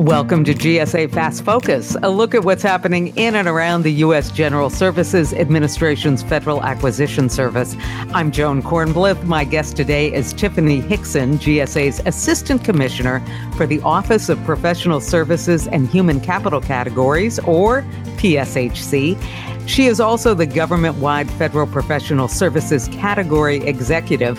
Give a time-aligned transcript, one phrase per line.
[0.00, 4.30] Welcome to GSA FAS Focus, a look at what's happening in and around the U.S.
[4.30, 7.76] General Services Administration's Federal Acquisition Service.
[8.14, 9.22] I'm Joan Kornblith.
[9.24, 13.22] My guest today is Tiffany Hixson, GSA's Assistant Commissioner
[13.58, 17.82] for the Office of Professional Services and Human Capital Categories, or
[18.16, 19.22] PSHC.
[19.66, 24.38] She is also the government wide Federal Professional Services Category Executive.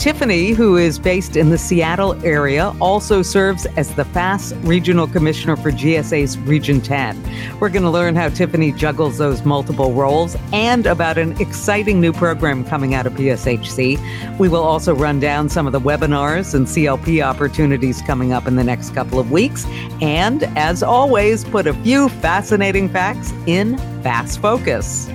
[0.00, 5.56] Tiffany, who is based in the Seattle area, also serves as the FAS Regional Commissioner
[5.56, 7.22] for GSA's Region 10.
[7.60, 12.14] We're going to learn how Tiffany juggles those multiple roles and about an exciting new
[12.14, 14.38] program coming out of PSHC.
[14.38, 18.56] We will also run down some of the webinars and CLP opportunities coming up in
[18.56, 19.66] the next couple of weeks.
[20.00, 25.08] And as always, put a few fascinating facts in FAS Focus.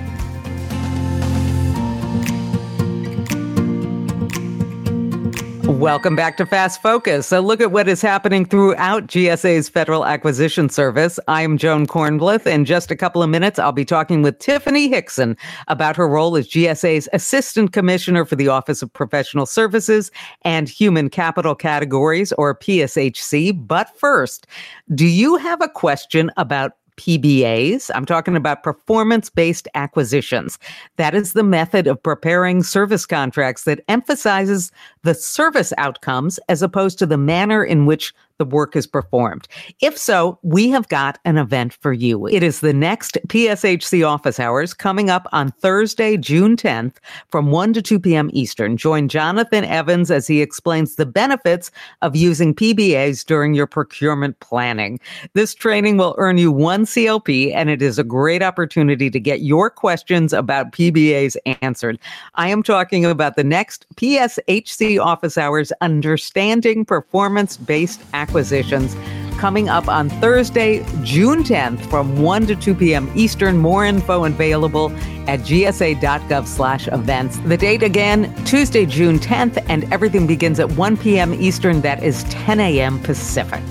[5.66, 7.32] Welcome back to FAS Focus.
[7.32, 11.18] A look at what is happening throughout GSA's Federal Acquisition Service.
[11.26, 12.46] I am Joan Kornblith.
[12.46, 16.36] In just a couple of minutes, I'll be talking with Tiffany Hixson about her role
[16.36, 22.56] as GSA's Assistant Commissioner for the Office of Professional Services and Human Capital Categories, or
[22.56, 23.66] PSHC.
[23.66, 24.46] But first,
[24.94, 27.90] do you have a question about PBAs.
[27.94, 30.58] I'm talking about performance based acquisitions.
[30.96, 36.98] That is the method of preparing service contracts that emphasizes the service outcomes as opposed
[36.98, 39.48] to the manner in which the work is performed?
[39.80, 42.26] If so, we have got an event for you.
[42.26, 46.96] It is the next PSHC office hours coming up on Thursday, June 10th
[47.30, 48.30] from 1 to 2 p.m.
[48.32, 48.76] Eastern.
[48.76, 51.70] Join Jonathan Evans as he explains the benefits
[52.02, 55.00] of using PBAs during your procurement planning.
[55.34, 59.40] This training will earn you one CLP and it is a great opportunity to get
[59.40, 61.98] your questions about PBAs answered.
[62.34, 68.96] I am talking about the next PSHC office hours understanding performance based acquisitions
[69.38, 73.10] coming up on Thursday, June 10th from 1 to 2 p.m.
[73.14, 73.58] Eastern.
[73.58, 74.90] More info available
[75.28, 77.38] at gsa.gov slash events.
[77.38, 81.34] The date again, Tuesday, June 10th, and everything begins at 1 p.m.
[81.34, 81.80] Eastern.
[81.82, 83.00] That is 10 a.m.
[83.02, 83.62] Pacific.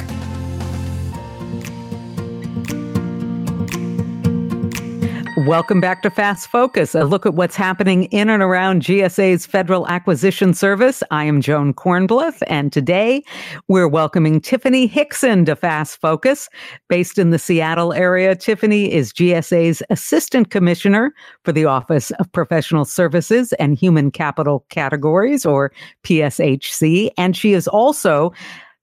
[5.37, 9.85] Welcome back to FAS Focus, a look at what's happening in and around GSA's Federal
[9.89, 11.03] Acquisition Service.
[11.11, 13.21] I am Joan Kornblith, and today
[13.67, 16.47] we're welcoming Tiffany Hixson to FAS Focus.
[16.87, 21.13] Based in the Seattle area, Tiffany is GSA's Assistant Commissioner
[21.43, 25.73] for the Office of Professional Services and Human Capital Categories, or
[26.03, 28.31] PSHC, and she is also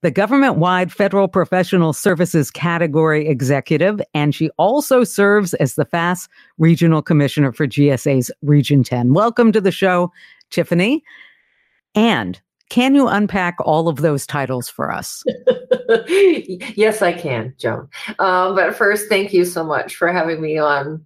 [0.03, 6.27] the government wide federal professional services category executive, and she also serves as the FAS
[6.57, 9.13] regional commissioner for GSA's Region 10.
[9.13, 10.11] Welcome to the show,
[10.49, 11.05] Tiffany.
[11.95, 15.23] And can you unpack all of those titles for us?
[16.75, 17.87] yes, I can, Joan.
[18.19, 21.05] Um, but first, thank you so much for having me on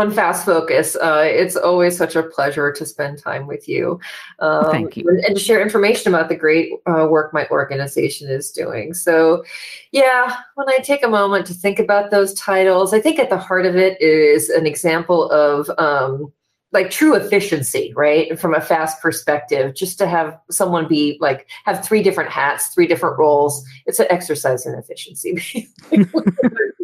[0.00, 0.96] on FAS Focus.
[0.96, 4.00] Uh, it's always such a pleasure to spend time with you.
[4.38, 5.04] Um, Thank you.
[5.08, 8.94] And, to share information about the great uh, work my organization is doing.
[8.94, 9.44] So,
[9.92, 13.38] yeah, when I take a moment to think about those titles, I think at the
[13.38, 15.70] heart of it is an example of.
[15.78, 16.32] Um,
[16.72, 18.38] like true efficiency, right?
[18.38, 22.86] From a FAS perspective, just to have someone be like have three different hats, three
[22.86, 23.64] different roles.
[23.86, 25.66] It's an exercise in efficiency.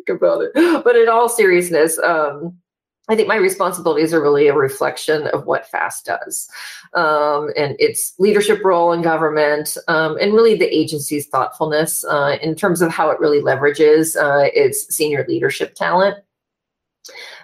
[0.07, 0.85] think about it.
[0.85, 2.59] But in all seriousness, um,
[3.09, 6.49] I think my responsibilities are really a reflection of what FAS does
[6.95, 12.57] um, and its leadership role in government, um, and really the agency's thoughtfulness uh, in
[12.57, 16.17] terms of how it really leverages uh, its senior leadership talent.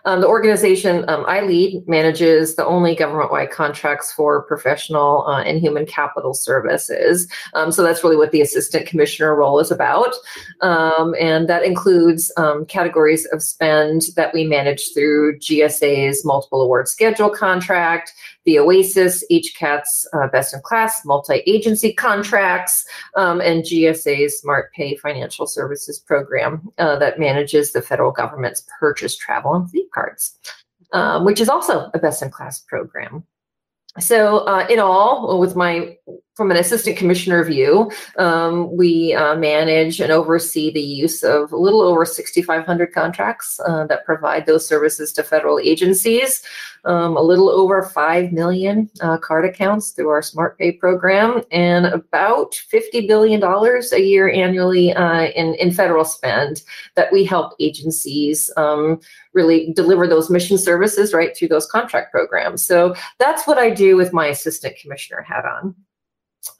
[0.04, 5.42] Um, the organization um, I lead manages the only government wide contracts for professional uh,
[5.42, 7.30] and human capital services.
[7.54, 10.14] Um, so that's really what the assistant commissioner role is about.
[10.60, 16.88] Um, and that includes um, categories of spend that we manage through GSA's multiple award
[16.88, 18.12] schedule contract,
[18.44, 22.84] the OASIS, HCATS uh, best in class multi agency contracts,
[23.16, 29.16] um, and GSA's Smart Pay Financial Services Program uh, that manages the federal government's purchase,
[29.16, 30.38] travel, and fleet cards,
[30.92, 33.24] um, which is also a best in class program.
[34.00, 35.96] So, uh, in all, with my
[36.34, 41.56] from an assistant commissioner view, um, we uh, manage and oversee the use of a
[41.56, 46.42] little over 6,500 contracts uh, that provide those services to federal agencies,
[46.86, 51.84] um, a little over 5 million uh, card accounts through our Smart Pay program, and
[51.86, 56.62] about $50 billion a year annually uh, in, in federal spend
[56.94, 59.00] that we help agencies um,
[59.34, 62.64] really deliver those mission services right through those contract programs.
[62.64, 65.74] So that's what I do with my assistant commissioner hat on.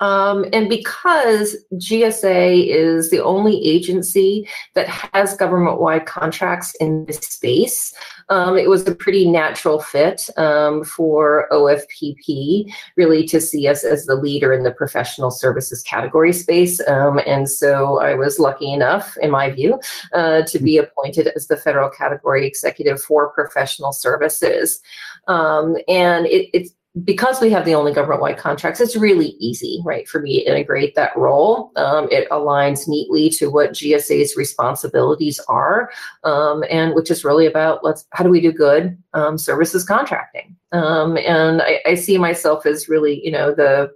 [0.01, 7.19] Um, and because GSA is the only agency that has government wide contracts in this
[7.19, 7.95] space,
[8.29, 14.07] um, it was a pretty natural fit um, for OFPP really to see us as
[14.07, 16.81] the leader in the professional services category space.
[16.89, 19.81] Um, and so I was lucky enough, in my view,
[20.13, 24.81] uh, to be appointed as the federal category executive for professional services.
[25.29, 26.73] Um, and it, it's
[27.05, 30.95] because we have the only government-wide contracts, it's really easy, right, for me to integrate
[30.95, 31.73] that role.
[31.77, 35.91] Um, it aligns neatly to what GSA's responsibilities are,
[36.25, 40.55] um, and which is really about let's how do we do good um, services contracting.
[40.73, 43.91] Um, and I, I see myself as really, you know, the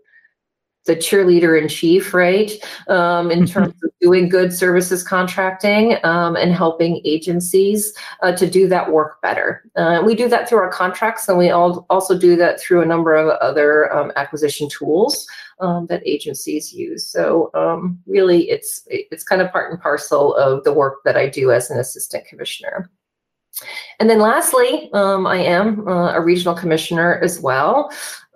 [0.86, 2.52] the cheerleader in chief, right?
[2.88, 7.92] Um, in terms of doing good services contracting um, and helping agencies
[8.22, 9.64] uh, to do that work better.
[9.76, 12.86] Uh, we do that through our contracts, and we all also do that through a
[12.86, 15.26] number of other um, acquisition tools
[15.60, 17.06] um, that agencies use.
[17.10, 21.28] So um, really, it's it's kind of part and parcel of the work that I
[21.28, 22.90] do as an assistant commissioner.
[24.00, 27.90] And then lastly, um, I am uh, a regional commissioner as well.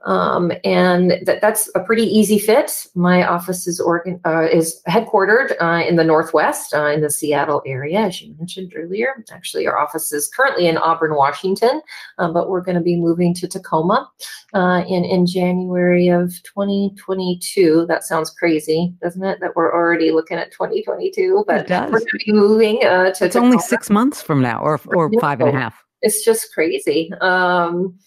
[0.04, 2.86] Um, and that, that's a pretty easy fit.
[2.94, 7.62] My office is organ uh, is headquartered uh, in the Northwest, uh, in the Seattle
[7.66, 9.22] area, as you mentioned earlier.
[9.30, 11.82] Actually, our office is currently in Auburn, Washington,
[12.18, 14.10] um, but we're going to be moving to Tacoma
[14.54, 17.84] uh, in in January of 2022.
[17.86, 19.38] That sounds crazy, doesn't it?
[19.40, 23.24] That we're already looking at 2022, but we're going to be moving uh, to.
[23.26, 23.46] It's Tacoma.
[23.46, 25.84] only six months from now, or or five and a half.
[26.00, 27.12] It's just crazy.
[27.20, 27.98] Um,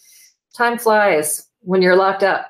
[0.56, 2.48] time flies when you're locked up.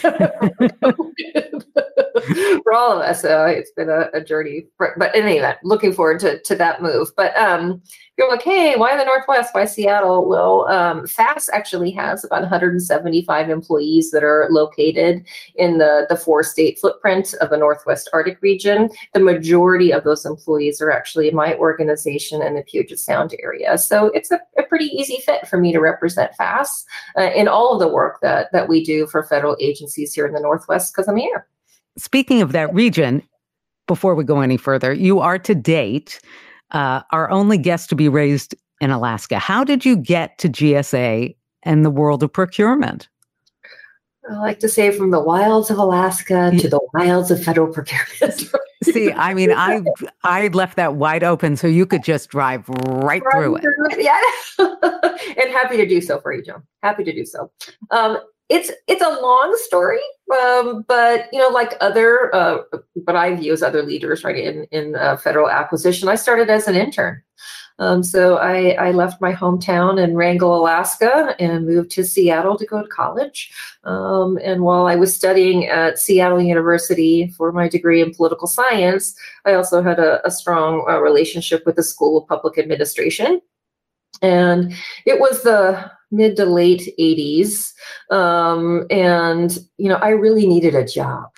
[2.62, 3.24] for all of us.
[3.24, 6.54] Uh, it's been a, a journey, for, but in any event, looking forward to, to
[6.54, 7.08] that move.
[7.16, 7.82] But um,
[8.16, 9.52] you're like, hey, why the Northwest?
[9.52, 10.28] Why Seattle?
[10.28, 15.26] Well, um, FAS actually has about 175 employees that are located
[15.56, 18.90] in the, the four state footprint of the Northwest Arctic region.
[19.12, 23.76] The majority of those employees are actually in my organization in the Puget Sound area.
[23.76, 26.84] So it's a, a pretty easy fit for me to represent FAS
[27.18, 30.32] uh, in all of the work that, that we do for federal agencies here in
[30.32, 31.48] the Northwest because I'm here.
[31.96, 33.22] Speaking of that region,
[33.86, 36.20] before we go any further, you are to date
[36.72, 39.38] uh, our only guest to be raised in Alaska.
[39.38, 43.08] How did you get to GSA and the world of procurement?
[44.30, 48.50] I like to say from the wilds of Alaska to the wilds of federal procurement.
[48.82, 49.82] See, I mean, I
[50.24, 53.98] I left that wide open so you could just drive right, right through, through it.
[53.98, 54.04] it.
[54.04, 54.20] Yeah,
[55.42, 56.62] and happy to do so for you, Joan.
[56.82, 57.50] Happy to do so.
[57.90, 58.18] Um,
[58.48, 60.00] it's it's a long story,
[60.42, 62.58] um, but you know, like other uh,
[62.92, 66.68] what I view as other leaders, right in in uh, federal acquisition, I started as
[66.68, 67.22] an intern.
[67.78, 72.66] Um, so I, I left my hometown in Wrangell, Alaska, and moved to Seattle to
[72.66, 73.52] go to college.
[73.82, 79.16] Um, and while I was studying at Seattle University for my degree in political science,
[79.44, 83.40] I also had a, a strong uh, relationship with the School of Public Administration.
[84.22, 84.74] And
[85.06, 87.72] it was the mid to late 80s.
[88.10, 91.30] Um, and, you know, I really needed a job.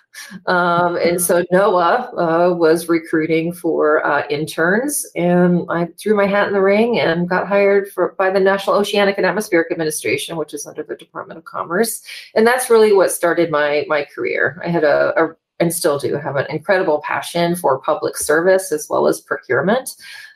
[0.47, 6.49] Um, and so NOAA uh, was recruiting for uh, interns, and I threw my hat
[6.49, 10.55] in the ring and got hired for by the National Oceanic and Atmospheric Administration, which
[10.55, 12.03] is under the Department of Commerce.
[12.35, 14.61] And that's really what started my my career.
[14.65, 18.89] I had a, a and still do have an incredible passion for public service as
[18.91, 19.91] well as procurement.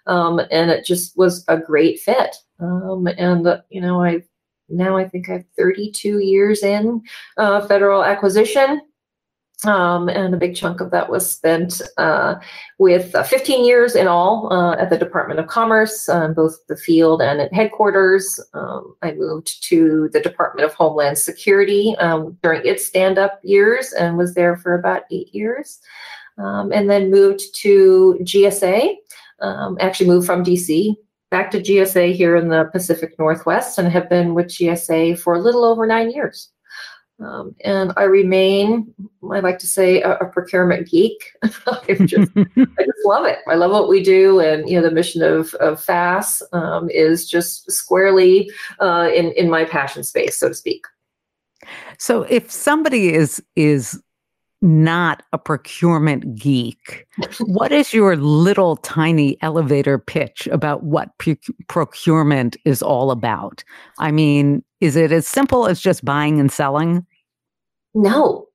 [0.07, 2.37] Um, and it just was a great fit.
[2.59, 4.23] Um, and, uh, you know, I
[4.69, 7.03] now I think I have 32 years in
[7.37, 8.83] uh, federal acquisition.
[9.67, 12.37] Um, and a big chunk of that was spent uh,
[12.79, 17.21] with uh, 15 years in all uh, at the Department of Commerce, both the field
[17.21, 18.41] and at headquarters.
[18.55, 23.93] Um, I moved to the Department of Homeland Security um, during its stand up years
[23.93, 25.79] and was there for about eight years.
[26.39, 28.95] Um, and then moved to GSA,
[29.41, 30.95] um, actually moved from DC
[31.31, 35.39] back to GSA here in the Pacific Northwest and have been with GSA for a
[35.39, 36.51] little over nine years.
[37.21, 38.93] Um, and I remain,
[39.31, 41.33] I like to say, a, a procurement geek.
[41.43, 43.39] I just, I just love it.
[43.47, 47.29] I love what we do, and you know, the mission of of FAS um, is
[47.29, 50.87] just squarely uh, in in my passion space, so to speak.
[51.99, 54.01] So, if somebody is is
[54.63, 57.07] not a procurement geek,
[57.41, 61.11] what is your little tiny elevator pitch about what
[61.69, 63.65] procurement is all about?
[63.99, 67.07] I mean, is it as simple as just buying and selling?
[67.95, 68.47] No.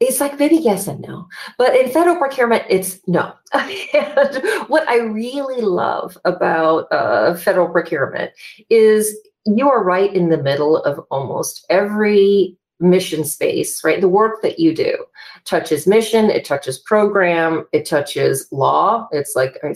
[0.00, 1.28] It's like maybe yes and no.
[1.58, 3.34] But in federal procurement, it's no.
[4.68, 8.32] what I really love about uh, federal procurement
[8.70, 14.00] is you are right in the middle of almost every mission space, right?
[14.00, 15.04] The work that you do
[15.44, 19.08] touches mission, it touches program, it touches law.
[19.12, 19.74] It's like I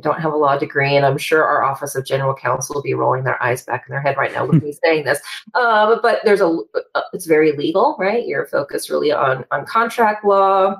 [0.00, 2.94] don't have a law degree, and I'm sure our Office of General Counsel will be
[2.94, 5.20] rolling their eyes back in their head right now with me saying this.
[5.54, 6.58] Uh, but there's a,
[6.94, 8.26] uh, it's very legal, right?
[8.26, 10.76] You're focused really on on contract law.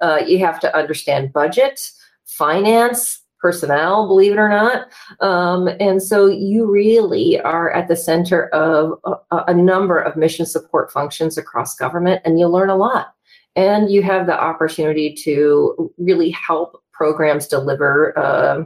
[0.00, 1.90] Uh, you have to understand budget,
[2.24, 4.88] finance, personnel, believe it or not.
[5.20, 10.46] Um, and so you really are at the center of a, a, number of mission
[10.46, 13.14] support functions across government, and you learn a lot.
[13.54, 18.64] And you have the opportunity to really help programs deliver uh,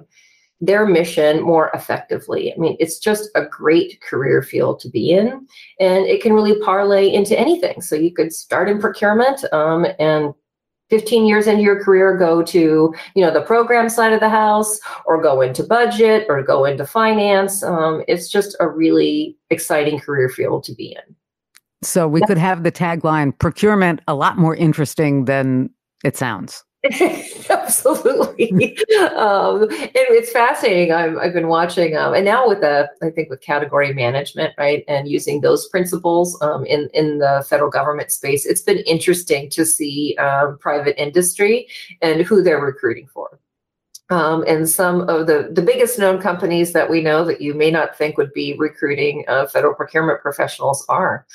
[0.60, 2.52] their mission more effectively.
[2.52, 5.46] I mean, it's just a great career field to be in,
[5.80, 7.80] and it can really parlay into anything.
[7.80, 10.34] So you could start in procurement um, and
[10.90, 14.78] 15 years into your career go to you know the program side of the house
[15.06, 17.62] or go into budget or go into finance.
[17.62, 21.16] Um, it's just a really exciting career field to be in.
[21.82, 25.70] So we could have the tagline procurement a lot more interesting than
[26.04, 26.62] it sounds
[27.50, 28.78] Absolutely.
[29.14, 30.92] um, it, it's fascinating.
[30.92, 34.82] i have been watching, um, and now with the, I think with category management, right,
[34.88, 39.66] and using those principles um, in in the federal government space, it's been interesting to
[39.66, 41.68] see um, private industry
[42.00, 43.38] and who they're recruiting for.
[44.10, 47.70] Um, and some of the, the biggest known companies that we know that you may
[47.70, 51.26] not think would be recruiting uh, federal procurement professionals are.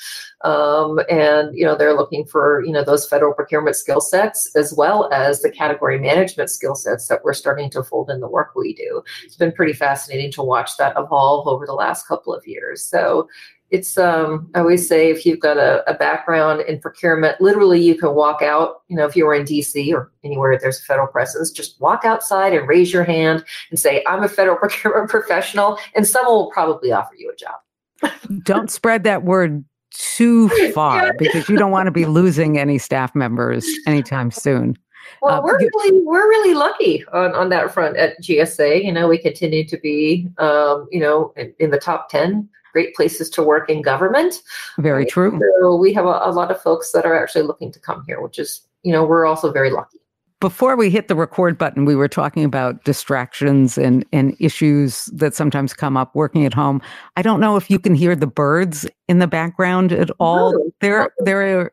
[0.42, 4.74] Um, and, you know, they're looking for, you know, those federal procurement skill sets as
[4.74, 8.54] well as the category management skill sets that we're starting to fold in the work
[8.54, 9.02] we do.
[9.24, 12.84] It's been pretty fascinating to watch that evolve over the last couple of years.
[12.84, 13.28] So
[13.70, 17.96] it's um i always say if you've got a, a, background in procurement literally you
[17.96, 21.08] can walk out you know if you were in dc or anywhere there's a federal
[21.08, 25.78] presence just walk outside and raise your hand and say i'm a federal procurement professional
[25.94, 28.12] and someone will probably offer you a job.
[28.44, 33.14] Don't spread that word too far because you don't want to be losing any staff
[33.14, 34.76] members anytime soon.
[35.22, 38.84] Well, uh, we're really we're really lucky on, on that front at GSA.
[38.84, 42.94] You know, we continue to be, um, you know, in, in the top ten great
[42.94, 44.42] places to work in government.
[44.76, 45.08] Very right?
[45.08, 45.40] true.
[45.62, 48.20] So we have a, a lot of folks that are actually looking to come here,
[48.20, 49.98] which is, you know, we're also very lucky
[50.40, 55.34] before we hit the record button, we were talking about distractions and, and issues that
[55.34, 56.82] sometimes come up working at home.
[57.16, 60.52] I don't know if you can hear the birds in the background at all.
[60.52, 60.70] No.
[60.80, 61.72] There, there are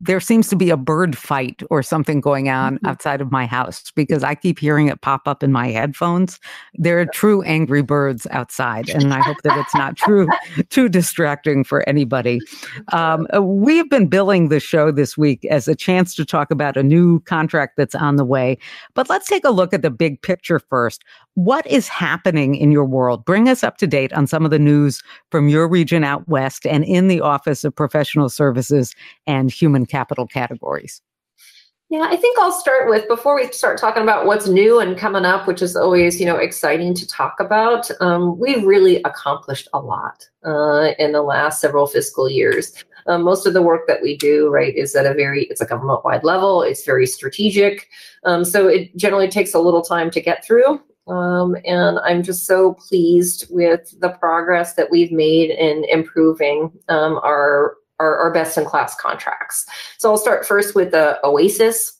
[0.00, 2.86] there seems to be a bird fight or something going on mm-hmm.
[2.86, 6.38] outside of my house because I keep hearing it pop up in my headphones.
[6.74, 10.28] There are true angry birds outside, and I hope that it's not true
[10.70, 12.40] too distracting for anybody.
[12.92, 16.50] Um, uh, we have been billing the show this week as a chance to talk
[16.50, 18.58] about a new contract that's on the way,
[18.94, 21.02] but let's take a look at the big picture first
[21.36, 23.22] what is happening in your world?
[23.26, 26.66] Bring us up to date on some of the news from your region out west
[26.66, 28.94] and in the Office of Professional Services
[29.26, 31.00] and Human Capital categories.
[31.88, 35.24] Yeah, I think I'll start with before we start talking about what's new and coming
[35.24, 37.88] up, which is always you know exciting to talk about.
[38.00, 42.74] Um, we've really accomplished a lot uh, in the last several fiscal years.
[43.06, 45.66] Um, most of the work that we do, right, is at a very it's a
[45.66, 46.62] government wide level.
[46.62, 47.88] It's very strategic,
[48.24, 50.80] um, so it generally takes a little time to get through.
[51.06, 57.20] Um, and I'm just so pleased with the progress that we've made in improving um,
[57.22, 59.66] our, our, our best in class contracts.
[59.98, 61.95] So I'll start first with the OASIS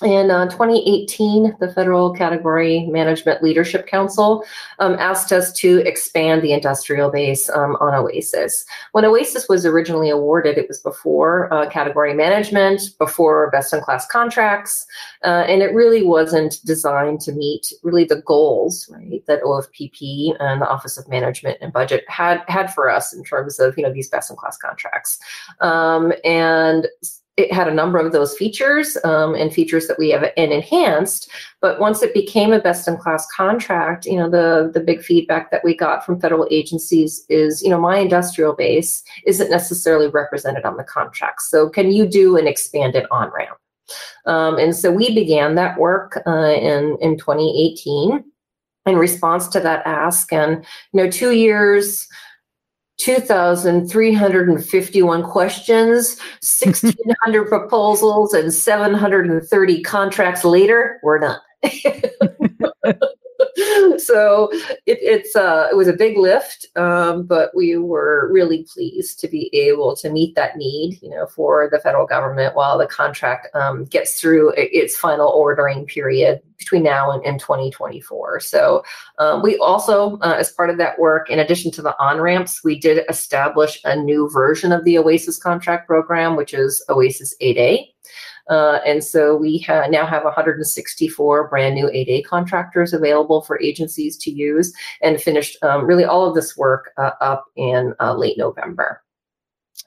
[0.00, 4.44] in uh, 2018, the Federal Category Management Leadership Council
[4.78, 8.64] um, asked us to expand the industrial base um, on OASIS.
[8.92, 14.06] When OASIS was originally awarded, it was before uh, category management, before best in class
[14.06, 14.86] contracts,
[15.24, 20.62] uh, and it really wasn't designed to meet really the goals right, that OFPP and
[20.62, 23.92] the Office of Management and Budget had had for us in terms of you know
[23.92, 25.18] these best in class contracts.
[25.60, 26.88] Um, and
[27.36, 31.30] it had a number of those features um, and features that we have and enhanced
[31.60, 35.50] but once it became a best in class contract you know the the big feedback
[35.50, 40.64] that we got from federal agencies is you know my industrial base isn't necessarily represented
[40.64, 43.56] on the contract so can you do an expanded on ramp
[44.26, 48.22] um, and so we began that work uh, in in 2018
[48.84, 52.08] in response to that ask and you know two years
[53.02, 61.40] 2,351 questions, 1,600 proposals, and 730 contracts later, we're done.
[63.98, 64.48] so
[64.86, 69.28] it, it's uh, it was a big lift, um, but we were really pleased to
[69.28, 73.54] be able to meet that need, you know, for the federal government while the contract
[73.54, 78.40] um, gets through its final ordering period between now and, and 2024.
[78.40, 78.82] So
[79.18, 82.62] um, we also, uh, as part of that work, in addition to the on ramps,
[82.64, 87.88] we did establish a new version of the OASIS contract program, which is OASIS 8A.
[88.48, 94.16] Uh, and so we ha- now have 164 brand new 8A contractors available for agencies
[94.18, 98.38] to use and finished um, really all of this work uh, up in uh, late
[98.38, 99.02] November.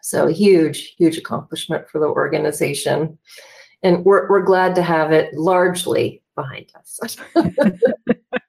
[0.01, 3.17] So huge, huge accomplishment for the organization.
[3.83, 7.17] And we're, we're glad to have it largely behind us.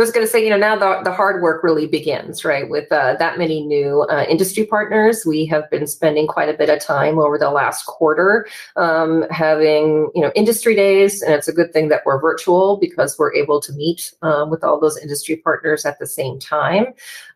[0.00, 2.70] I was going to say, you know, now the, the hard work really begins, right?
[2.70, 6.70] With uh, that many new uh, industry partners, we have been spending quite a bit
[6.70, 11.20] of time over the last quarter um, having, you know, industry days.
[11.20, 14.64] And it's a good thing that we're virtual because we're able to meet um, with
[14.64, 16.86] all those industry partners at the same time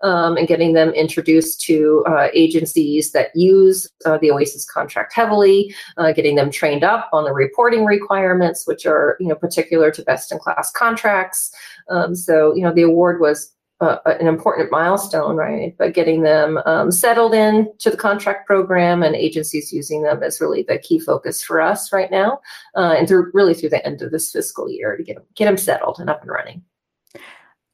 [0.01, 5.75] um, and getting them introduced to uh, agencies that use uh, the OASIS contract heavily,
[5.99, 10.03] uh, getting them trained up on the reporting requirements, which are, you know, particular to
[10.03, 11.55] best in class contracts.
[11.91, 15.75] Um, so, you know, the award was uh, an important milestone, right?
[15.79, 20.41] But getting them um, settled in to the contract program and agencies using them is
[20.41, 22.41] really the key focus for us right now,
[22.77, 25.47] uh, and through really through the end of this fiscal year to get them, get
[25.47, 26.63] them settled and up and running.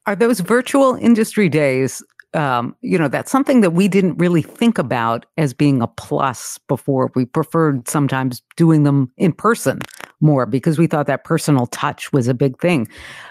[0.07, 2.03] Are those virtual industry days
[2.33, 6.59] um, you know, that's something that we didn't really think about as being a plus
[6.69, 7.11] before.
[7.15, 9.81] We preferred sometimes doing them in person
[10.21, 12.89] more because we thought that personal touch was a big thing.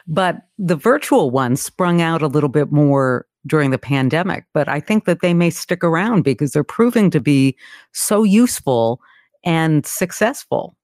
[0.07, 4.45] But the virtual ones sprung out a little bit more during the pandemic.
[4.53, 7.55] But I think that they may stick around because they're proving to be
[7.93, 9.01] so useful
[9.43, 10.75] and successful.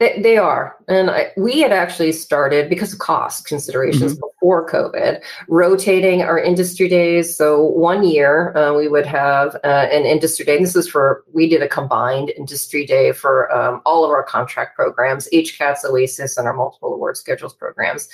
[0.00, 0.76] They, they are.
[0.88, 4.26] And I, we had actually started, because of cost considerations mm-hmm.
[4.40, 7.36] before COVID, rotating our industry days.
[7.36, 10.56] So one year uh, we would have uh, an industry day.
[10.56, 14.24] And this is for, we did a combined industry day for um, all of our
[14.24, 18.08] contract programs, HCATS, OASIS, and our multiple award schedules programs.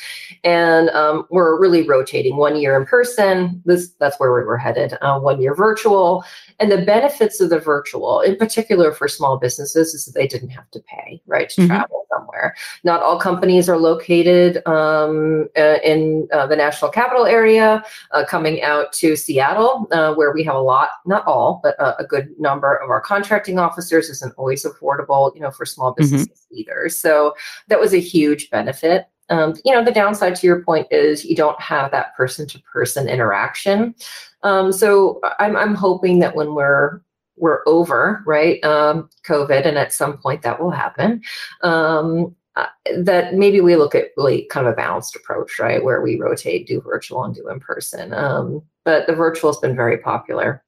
[0.45, 3.63] And um, we're really rotating one year in person.
[3.65, 6.25] This That's where we were headed, uh, one year virtual.
[6.59, 10.51] And the benefits of the virtual, in particular for small businesses, is that they didn't
[10.51, 11.49] have to pay, right?
[11.49, 12.55] Mm-hmm travel somewhere.
[12.85, 17.85] Not all companies are located um, uh, in uh, the national capital area.
[18.13, 22.03] Uh, coming out to Seattle, uh, where we have a lot, not all, but a,
[22.03, 26.03] a, good number of our contracting officers, isn't always affordable, you know, for small mm-hmm.
[26.03, 26.59] businesses mm-hmm.
[26.59, 26.89] either.
[26.89, 27.35] So
[27.69, 29.07] that was a huge benefit.
[29.29, 32.59] Um, you know, the downside to your point is you don't have that person to
[32.63, 33.95] person interaction.
[34.43, 37.01] Um, so I'm, I'm hoping that when we're
[37.41, 38.63] we're over, right?
[38.65, 41.23] Um, COVID, and at some point that will happen.
[41.63, 45.83] Um, uh, that maybe we look at really kind of a balanced approach, right?
[45.83, 48.13] Where we rotate, do virtual and do in person.
[48.13, 50.63] Um, but the virtual has been very popular.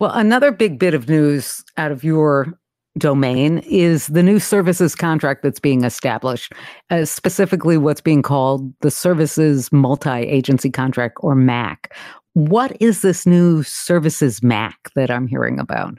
[0.00, 2.58] Well, another big bit of news out of your
[2.98, 6.52] domain is the new services contract that's being established,
[6.90, 11.94] uh, specifically what's being called the Services Multi Agency Contract or MAC.
[12.34, 15.94] What is this new services MAC that I'm hearing about?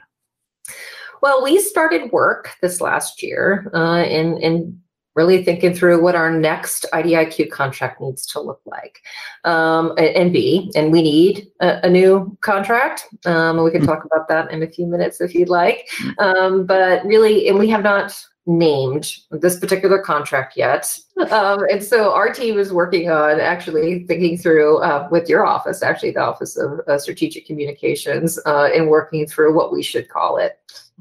[1.22, 4.80] Well, we started work this last year uh, in, in
[5.14, 9.00] really thinking through what our next IDIQ contract needs to look like
[9.44, 10.70] um, and be.
[10.76, 13.06] And we need a, a new contract.
[13.24, 13.86] Um, we can mm.
[13.86, 15.88] talk about that in a few minutes if you'd like.
[16.18, 18.14] Um, but really, and we have not
[18.46, 20.96] named this particular contract yet.
[21.30, 25.82] Um, and so our team is working on actually thinking through uh, with your office,
[25.82, 30.36] actually the Office of uh, Strategic Communications, uh, and working through what we should call
[30.36, 30.58] it.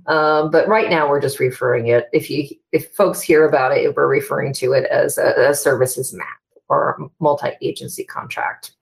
[0.08, 2.10] Um, but right now we're just referring it.
[2.14, 6.14] If you if folks hear about it, we're referring to it as a, a services
[6.14, 8.74] MAC or multi-agency contract.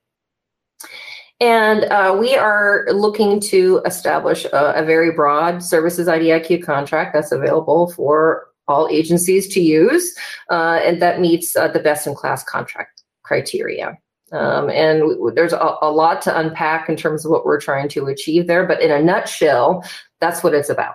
[1.40, 7.32] And uh, we are looking to establish a, a, very broad services IDIQ contract that's
[7.32, 10.14] available for all agencies to use,
[10.50, 13.96] uh, and that meets uh, the best in class contract criteria.
[14.32, 17.88] Um, and w- there's a, a, lot to unpack in terms of what we're trying
[17.90, 19.84] to achieve there, but in a nutshell,
[20.20, 20.94] that's what it's about.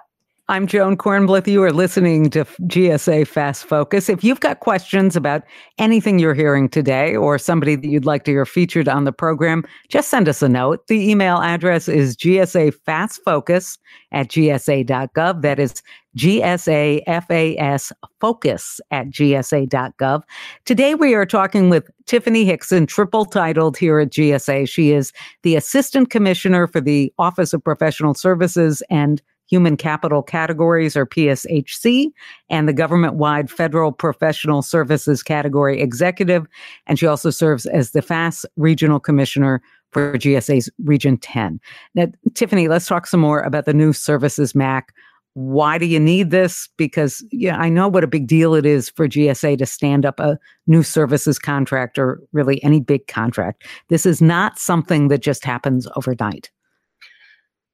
[0.49, 1.45] I'm Joan Kornblith.
[1.45, 4.09] You are listening to GSA FAS Focus.
[4.09, 5.43] If you've got questions about
[5.77, 9.63] anything you're hearing today or somebody that you'd like to hear featured on the program,
[9.89, 10.87] just send us a note.
[10.87, 13.77] The email address is gsafastfocus
[14.11, 15.43] at gsa.gov.
[15.43, 15.83] That is
[16.17, 20.23] GSAFAS focus at gsa.gov.
[20.65, 24.67] Today we are talking with Tiffany Hixson, triple titled here at GSA.
[24.67, 30.95] She is the Assistant Commissioner for the Office of Professional Services and human capital categories
[30.95, 32.11] or PSHC
[32.49, 36.45] and the government wide federal professional services category executive.
[36.85, 41.59] And she also serves as the FAS regional commissioner for GSA's Region 10.
[41.95, 44.93] Now, Tiffany, let's talk some more about the new services MAC.
[45.39, 46.67] Why do you need this?
[46.75, 50.19] Because yeah, I know what a big deal it is for GSA to stand up
[50.19, 53.65] a new services contract or really any big contract.
[53.87, 56.51] This is not something that just happens overnight.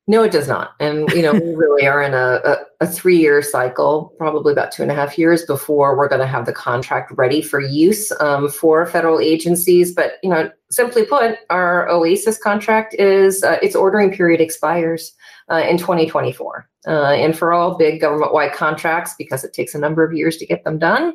[0.06, 0.76] No, it does not.
[0.80, 4.72] And, you know, we really are in a, a, a three year cycle, probably about
[4.72, 8.12] two and a half years before we're going to have the contract ready for use
[8.20, 9.92] um, for federal agencies.
[9.92, 15.14] But, you know, simply put, our OASIS contract is uh, its ordering period expires
[15.50, 16.70] uh, in 2024.
[16.88, 20.38] Uh, and for all big government wide contracts, because it takes a number of years
[20.38, 21.14] to get them done,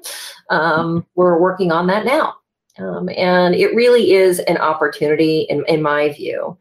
[0.50, 2.35] um, we're working on that now.
[2.78, 6.56] Um, and it really is an opportunity, in, in my view,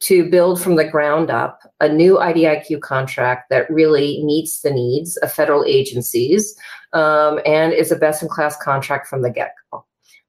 [0.00, 5.16] to build from the ground up a new IDIQ contract that really meets the needs
[5.18, 6.54] of federal agencies
[6.92, 9.54] um, and is a best in class contract from the get.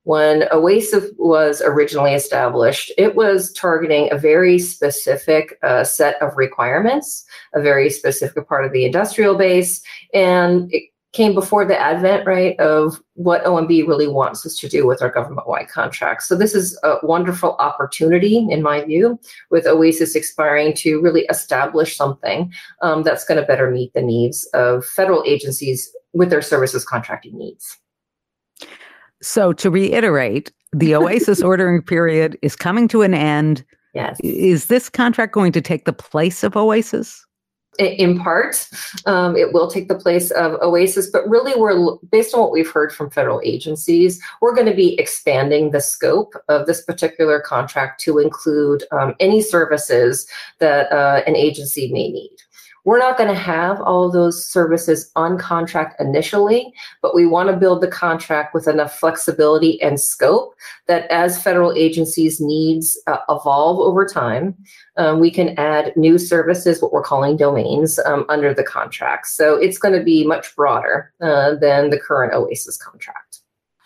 [0.07, 7.25] When OASIS was originally established, it was targeting a very specific uh, set of requirements,
[7.53, 9.81] a very specific part of the industrial base,
[10.13, 14.87] and it came before the advent, right, of what OMB really wants us to do
[14.87, 16.25] with our government-wide contracts.
[16.25, 19.19] So this is a wonderful opportunity, in my view,
[19.51, 24.45] with OASIS expiring to really establish something um, that's going to better meet the needs
[24.53, 27.77] of federal agencies with their services contracting needs.
[29.21, 33.63] So to reiterate, the OASIS ordering period is coming to an end.
[33.93, 34.19] Yes.
[34.23, 37.27] Is this contract going to take the place of OASIS?
[37.79, 38.67] in part
[39.05, 42.69] um, it will take the place of oasis but really we're based on what we've
[42.69, 47.99] heard from federal agencies we're going to be expanding the scope of this particular contract
[48.01, 50.27] to include um, any services
[50.59, 52.35] that uh, an agency may need
[52.87, 57.57] we're not going to have all those services on contract initially, but we want to
[57.57, 60.53] build the contract with enough flexibility and scope
[60.87, 64.55] that as federal agencies' needs uh, evolve over time,
[64.95, 69.27] um, we can add new services, what we're calling domains, um, under the contract.
[69.27, 73.36] So it's going to be much broader uh, than the current OASIS contract.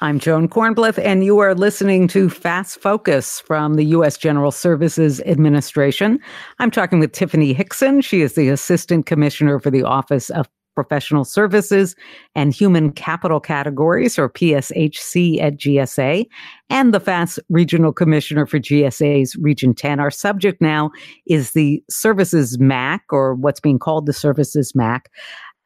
[0.03, 4.17] I'm Joan Kornblith, and you are listening to FAS Focus from the U.S.
[4.17, 6.19] General Services Administration.
[6.57, 8.03] I'm talking with Tiffany Hixson.
[8.03, 11.95] She is the Assistant Commissioner for the Office of Professional Services
[12.33, 16.25] and Human Capital Categories, or PSHC at GSA,
[16.71, 19.99] and the FAS Regional Commissioner for GSA's Region 10.
[19.99, 20.89] Our subject now
[21.27, 25.11] is the Services MAC, or what's being called the Services MAC.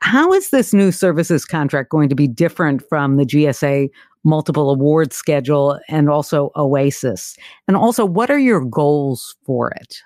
[0.02, 3.90] How is this new services contract going to be different from the GSA
[4.26, 7.38] multiple award schedule and also OASIS?
[7.68, 9.98] And also, what are your goals for it?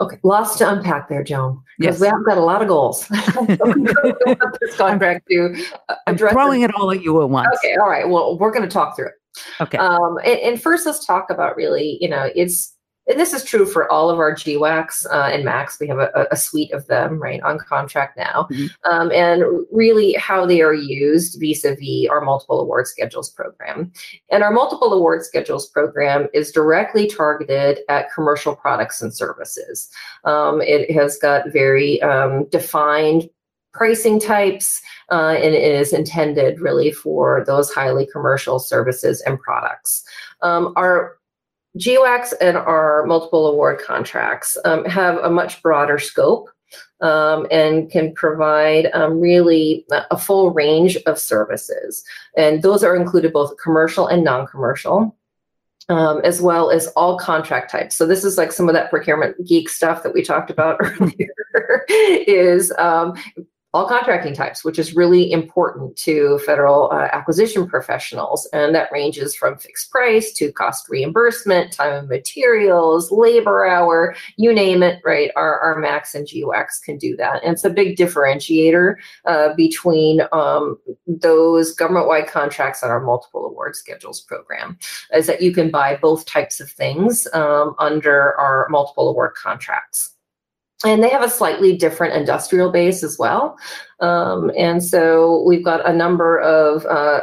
[0.00, 1.62] Okay, lots to unpack there, Joan.
[1.78, 2.00] Because yes.
[2.00, 3.06] we have got a lot of goals.
[4.60, 5.64] this contract to
[6.06, 7.56] I'm throwing it all at you at once.
[7.58, 8.08] Okay, all right.
[8.08, 9.14] Well, we're going to talk through it.
[9.60, 9.78] Okay.
[9.78, 12.74] Um, and, and, first, let's talk about really, you know, it's
[13.08, 15.80] and this is true for all of our GWACs uh, and MACs.
[15.80, 18.46] We have a, a, suite of them, right, on contract now.
[18.50, 18.90] Mm-hmm.
[18.90, 23.92] Um, and really how they are used vis a vis our multiple award schedules program.
[24.30, 29.88] And our multiple award schedules program is directly targeted at commercial products and services.
[30.24, 33.28] Um, it has got very um, defined
[33.72, 40.04] pricing types, uh, and it is intended really for those highly commercial services and products.
[40.42, 41.16] Um, our
[41.78, 46.50] GWACs and our multiple award contracts um, have a much broader scope
[47.00, 52.04] um, and can provide um, really a full range of services.
[52.36, 55.16] And those are included both commercial and non commercial.
[55.88, 57.96] Um, as well as all contract types.
[57.96, 61.84] So this is like some of that procurement geek stuff that we talked about earlier.
[61.88, 63.14] is um,
[63.74, 68.46] all contracting types, which is really important to federal uh, acquisition professionals.
[68.52, 74.52] And that ranges from fixed price to cost reimbursement, time and materials, labor hour, you
[74.52, 75.30] name it, right?
[75.36, 77.42] Our, our MACs and GWACs can do that.
[77.42, 83.46] And it's a big differentiator uh, between um, those government wide contracts and our multiple
[83.46, 84.78] award schedules program,
[85.14, 90.14] is that you can buy both types of things um, under our multiple award contracts
[90.84, 93.56] and they have a slightly different industrial base as well.
[94.00, 97.20] Um, and so we've got a number of uh,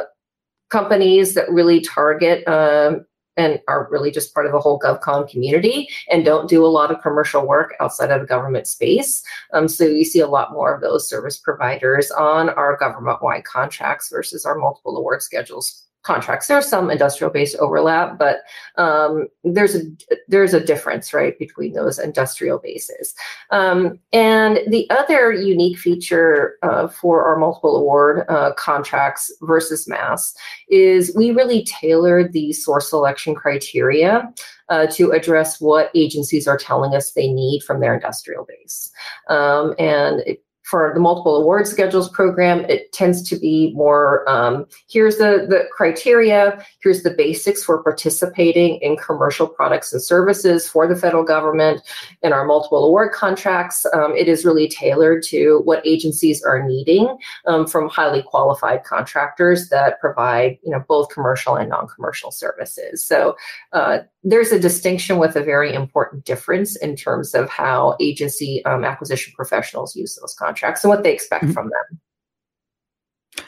[0.70, 3.04] companies that really target um,
[3.36, 6.90] and are really just part of the whole GovCon community and don't do a lot
[6.90, 9.22] of commercial work outside of the government space.
[9.52, 13.44] Um, so you see a lot more of those service providers on our government wide
[13.44, 16.46] contracts versus our multiple award schedules contracts.
[16.46, 18.38] There's some industrial based overlap, but
[18.76, 19.80] um, there's a
[20.28, 23.14] there's a difference, right, between those industrial bases.
[23.50, 30.34] Um, and the other unique feature uh, for our multiple award uh, contracts versus MAS
[30.68, 34.32] is we really tailored the source selection criteria
[34.70, 38.90] uh, to address what agencies are telling us they need from their industrial base.
[39.28, 44.66] Um, and it, for the multiple award schedules program, it tends to be more um,
[44.88, 50.86] here's the, the criteria, here's the basics for participating in commercial products and services for
[50.86, 51.82] the federal government.
[52.22, 57.18] In our multiple award contracts, um, it is really tailored to what agencies are needing
[57.46, 63.04] um, from highly qualified contractors that provide you know both commercial and non-commercial services.
[63.04, 63.36] So
[63.72, 68.84] uh, there's a distinction with a very important difference in terms of how agency um,
[68.84, 71.52] acquisition professionals use those contracts and what they expect mm-hmm.
[71.52, 72.00] from them.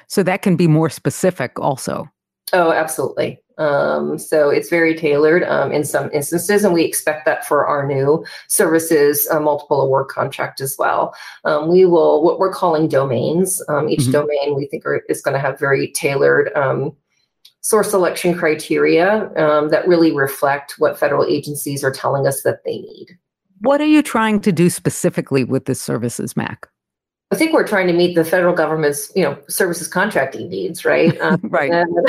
[0.07, 2.09] So that can be more specific also.
[2.53, 3.41] Oh, absolutely.
[3.59, 7.87] Um, so it's very tailored um, in some instances, and we expect that for our
[7.87, 11.15] new services uh, multiple award contract as well.
[11.45, 13.63] Um, we will what we're calling domains.
[13.69, 14.13] Um, each mm-hmm.
[14.13, 16.97] domain we think are, is going to have very tailored um,
[17.61, 22.79] source selection criteria um, that really reflect what federal agencies are telling us that they
[22.79, 23.19] need.
[23.61, 26.69] What are you trying to do specifically with this services MAC?
[27.33, 31.13] I think we're trying to meet the federal government's, you know, services contracting needs, right?
[31.23, 31.71] Um, right.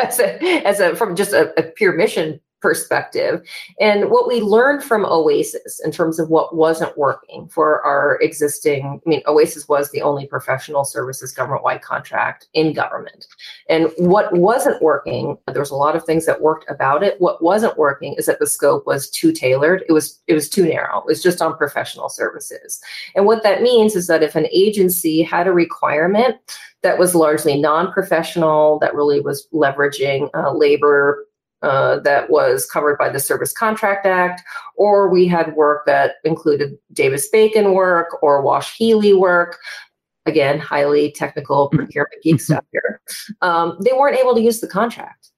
[0.00, 3.42] as a, as a from just a, a pure mission perspective.
[3.80, 9.00] And what we learned from OASIS in terms of what wasn't working for our existing,
[9.04, 13.26] I mean, OASIS was the only professional services government wide contract in government.
[13.68, 17.20] And what wasn't working, there was a lot of things that worked about it.
[17.20, 19.82] What wasn't working is that the scope was too tailored.
[19.88, 21.00] It was it was too narrow.
[21.00, 22.80] It was just on professional services.
[23.16, 26.36] And what that means is that if an agency had a requirement
[26.82, 31.26] that was largely non-professional, that really was leveraging uh, labor
[31.62, 34.42] uh, that was covered by the Service Contract Act,
[34.76, 39.58] or we had work that included Davis Bacon work or Walsh-Healey work.
[40.26, 43.00] Again, highly technical procurement geek stuff here.
[43.40, 45.31] Um, they weren't able to use the contract.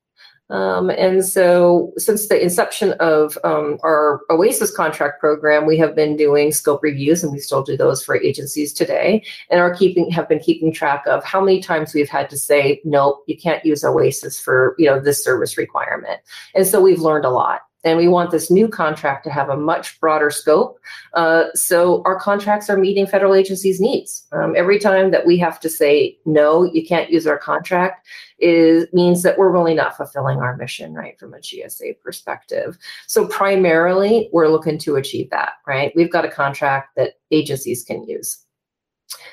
[0.51, 6.17] Um, and so, since the inception of um, our OASIS contract program, we have been
[6.17, 10.29] doing scope reviews, and we still do those for agencies today, and are keeping have
[10.29, 13.85] been keeping track of how many times we've had to say, "Nope, you can't use
[13.85, 16.21] OASIS for you know this service requirement."
[16.55, 19.57] And so, we've learned a lot and we want this new contract to have a
[19.57, 20.79] much broader scope.
[21.13, 24.27] Uh, so our contracts are meeting federal agencies' needs.
[24.33, 28.07] Um, every time that we have to say no, you can't use our contract,
[28.39, 32.77] is means that we're really not fulfilling our mission, right, from a GSA perspective.
[33.07, 35.93] So primarily, we're looking to achieve that, right?
[35.95, 38.39] We've got a contract that agencies can use.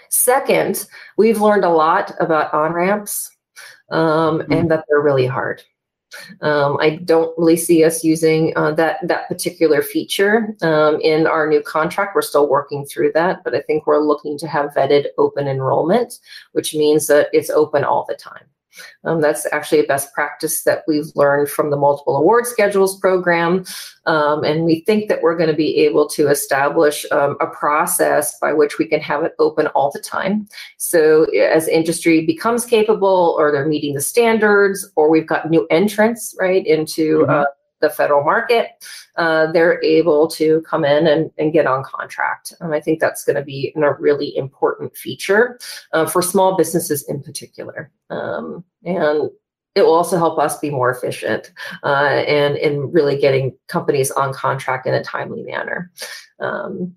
[0.10, 0.86] Second,
[1.18, 3.32] we've learned a lot about on ramps
[3.90, 4.52] um, mm-hmm.
[4.52, 5.64] and that they're really hard.
[6.42, 11.48] Um, I don't really see us using uh, that that particular feature um, in our
[11.48, 12.16] new contract.
[12.16, 16.20] We're still working through that, but I think we're looking to have vetted open enrollment,
[16.52, 18.46] which means that it's open all the time.
[19.04, 23.66] Um, that's actually a best practice that we've learned from the multiple award schedules program.
[24.06, 28.38] Um, and we think that we're going to be able to establish um, a process
[28.40, 30.48] by which we can have it open all the time.
[30.78, 36.36] So as industry becomes capable or they're meeting the standards or we've got new entrants,
[36.40, 37.30] right, into mm-hmm.
[37.30, 37.46] uh,
[37.82, 38.86] the federal market,
[39.18, 42.54] uh, they're able to come in and, and get on contract.
[42.60, 45.60] And I think that's going to be a really important feature
[45.94, 47.92] uh, for small businesses in particular.
[48.10, 49.30] Um, and
[49.76, 51.52] it will also help us be more efficient
[51.84, 55.92] uh, and in really getting companies on contract in a timely manner.
[56.40, 56.96] Um,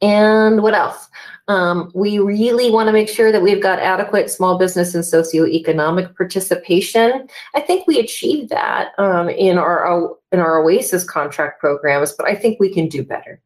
[0.00, 1.08] and what else?
[1.48, 6.16] Um, we really want to make sure that we've got adequate small business and socioeconomic
[6.16, 7.26] participation.
[7.54, 12.36] I think we achieved that um, in our in our OASIS contract programs, but I
[12.36, 13.42] think we can do better.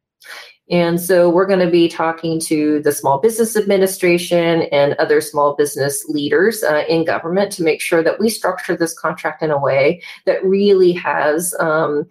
[0.69, 5.55] And so we're going to be talking to the Small Business Administration and other small
[5.55, 9.59] business leaders uh, in government to make sure that we structure this contract in a
[9.59, 12.07] way that really has um,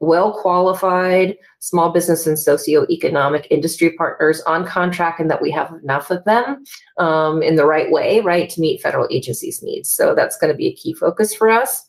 [0.00, 6.10] well qualified small business and socioeconomic industry partners on contract and that we have enough
[6.10, 6.64] of them
[6.98, 9.90] um, in the right way, right, to meet federal agencies' needs.
[9.90, 11.84] So that's going to be a key focus for us.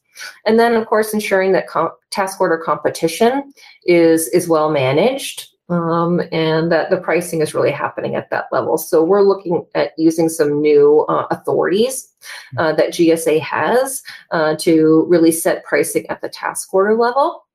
[0.45, 1.67] And then, of course, ensuring that
[2.12, 3.54] task order competition
[3.86, 8.78] is, is well managed um, and that the pricing is really happening at that level.
[8.78, 12.12] So we're looking at using some new uh, authorities
[12.58, 17.45] uh, that GSA has uh, to really set pricing at the task order level.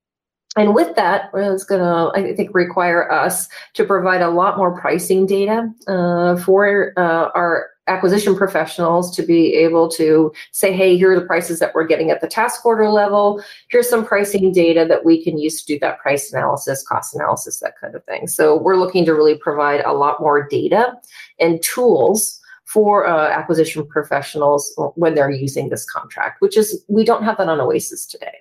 [0.57, 4.79] And with that, it's going to, I think, require us to provide a lot more
[4.79, 11.11] pricing data uh, for uh, our acquisition professionals to be able to say, hey, here
[11.11, 13.43] are the prices that we're getting at the task order level.
[13.69, 17.59] Here's some pricing data that we can use to do that price analysis, cost analysis,
[17.59, 18.27] that kind of thing.
[18.27, 20.93] So we're looking to really provide a lot more data
[21.39, 27.23] and tools for uh, acquisition professionals when they're using this contract, which is we don't
[27.23, 28.37] have that on Oasis today.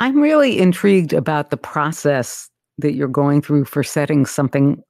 [0.00, 4.82] I'm really intrigued about the process that you're going through for setting something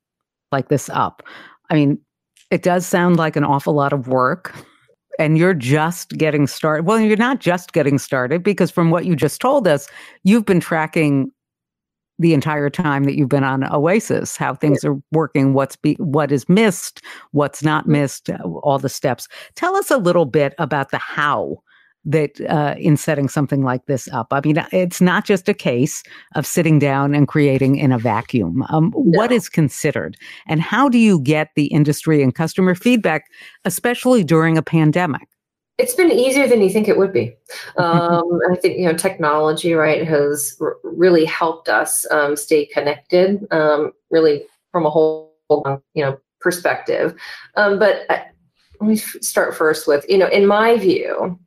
[0.53, 1.23] like this up.
[1.71, 1.99] I mean,
[2.51, 4.55] it does sound like an awful lot of work.
[5.19, 6.87] And you're just getting started.
[6.87, 9.89] Well, you're not just getting started because from what you just told us,
[10.23, 11.33] you've been tracking
[12.21, 16.31] the entire time that you've been on Oasis, how things are working, what's be, what
[16.31, 18.31] is missed, what's not missed,
[18.63, 19.29] all the steps.
[19.55, 21.63] Tell us a little bit about the how
[22.09, 24.29] that uh, in setting something like this up.
[24.31, 26.03] I mean, it's not just a case
[26.35, 28.65] of sitting down and creating in a vacuum.
[28.71, 29.19] Um, no.
[29.19, 30.17] What is considered,
[30.47, 33.27] and how do you get the industry and customer feedback,
[33.65, 35.29] especially during a pandemic?
[35.77, 37.37] It's been easier than you think it would be.
[37.77, 43.47] Um, I think you know technology, right, has r- really helped us um, stay connected,
[43.53, 45.33] um, really from a whole
[45.95, 47.15] you know perspective.
[47.57, 48.25] Um, but I, uh,
[48.81, 51.39] let me start first with you know, in my view,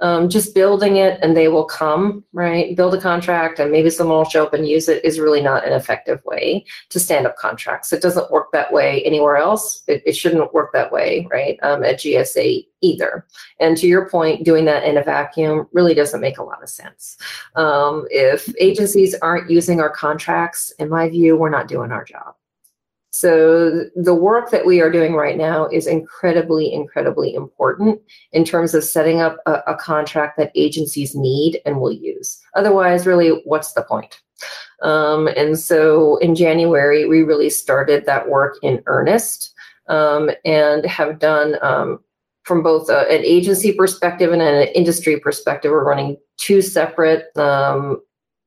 [0.00, 2.74] um, just building it and they will come, right?
[2.76, 5.66] Build a contract and maybe someone will show up and use it is really not
[5.66, 7.92] an effective way to stand up contracts.
[7.92, 9.82] It doesn't work that way anywhere else.
[9.86, 11.58] It, it shouldn't work that way, right?
[11.62, 13.26] Um, at GSA either.
[13.58, 16.68] And to your point, doing that in a vacuum really doesn't make a lot of
[16.68, 17.18] sense.
[17.56, 22.34] Um, if agencies aren't using our contracts, in my view, we're not doing our job.
[23.10, 28.00] So the work that we are doing right now is incredibly, incredibly important
[28.32, 32.40] in terms of setting up a, a contract that agencies need and will use.
[32.54, 34.20] Otherwise, really, what's the point?
[34.82, 39.52] Um, and so in January, we really started that work in earnest
[39.88, 41.98] um, and have done um,
[42.44, 45.72] from both a, an agency perspective and an industry perspective.
[45.72, 48.00] We're running two separate um,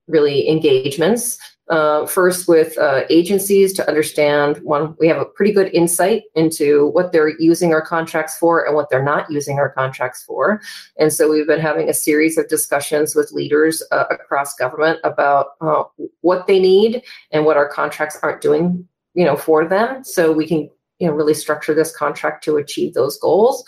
[0.07, 1.37] really engagements
[1.69, 6.87] uh, first with uh, agencies to understand one we have a pretty good insight into
[6.89, 10.61] what they're using our contracts for and what they're not using our contracts for.
[10.97, 15.51] And so we've been having a series of discussions with leaders uh, across government about
[15.61, 15.83] uh,
[16.21, 20.03] what they need and what our contracts aren't doing you know for them.
[20.03, 23.63] So we can you know really structure this contract to achieve those goals.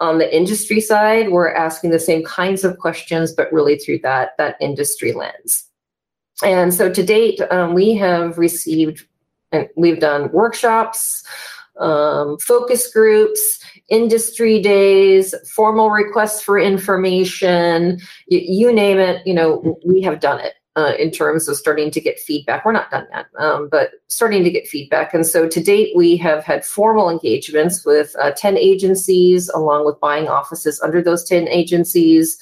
[0.00, 4.32] On the industry side we're asking the same kinds of questions but really through that
[4.36, 5.64] that industry lens
[6.44, 9.06] and so to date, um, we have received,
[9.52, 11.24] and we've done workshops,
[11.78, 19.78] um, focus groups, industry days, formal requests for information, you, you name it, you know,
[19.84, 20.54] we have done it.
[20.76, 22.64] Uh, in terms of starting to get feedback.
[22.64, 25.12] We're not done yet, um, but starting to get feedback.
[25.12, 29.98] And so to date, we have had formal engagements with uh, 10 agencies, along with
[29.98, 32.38] buying offices under those 10 agencies.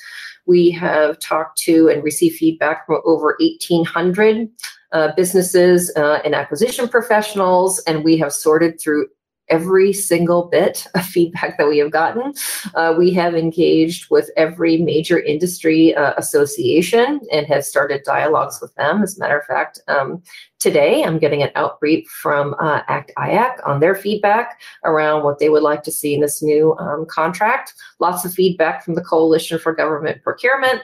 [0.46, 4.48] We have talked to and received feedback from over 1,800
[4.92, 9.08] uh, businesses uh, and acquisition professionals, and we have sorted through
[9.48, 12.32] every single bit of feedback that we have gotten.
[12.74, 18.74] Uh, we have engaged with every major industry uh, association and have started dialogues with
[18.74, 19.02] them.
[19.02, 20.22] As a matter of fact, um,
[20.58, 25.48] today I'm getting an outbrief from uh, ACT IAC on their feedback around what they
[25.48, 27.74] would like to see in this new um, contract.
[28.00, 30.82] Lots of feedback from the Coalition for Government Procurement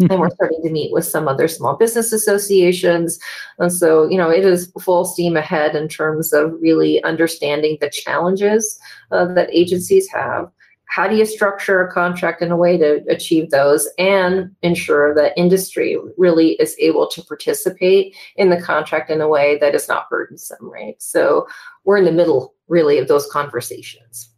[0.00, 3.18] and we're starting to meet with some other small business associations.
[3.58, 7.90] And so, you know, it is full steam ahead in terms of really understanding the
[7.90, 8.78] challenges
[9.10, 10.50] uh, that agencies have.
[10.84, 15.36] How do you structure a contract in a way to achieve those and ensure that
[15.36, 20.08] industry really is able to participate in the contract in a way that is not
[20.08, 20.94] burdensome, right?
[21.02, 21.46] So
[21.84, 24.30] we're in the middle, really, of those conversations.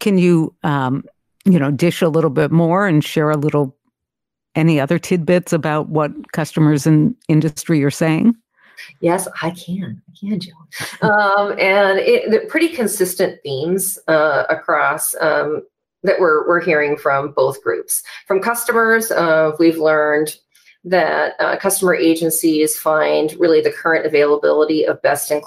[0.00, 1.04] Can you, um,
[1.44, 3.76] you know, dish a little bit more and share a little
[4.54, 8.34] any other tidbits about what customers in industry are saying?
[9.00, 10.02] Yes, I can.
[10.08, 10.54] I can, Jill.
[11.02, 15.62] um, and it, pretty consistent themes uh, across um,
[16.02, 18.02] that we're, we're hearing from both groups.
[18.26, 20.36] From customers, uh, we've learned
[20.84, 25.40] that uh, customer agencies find really the current availability of best in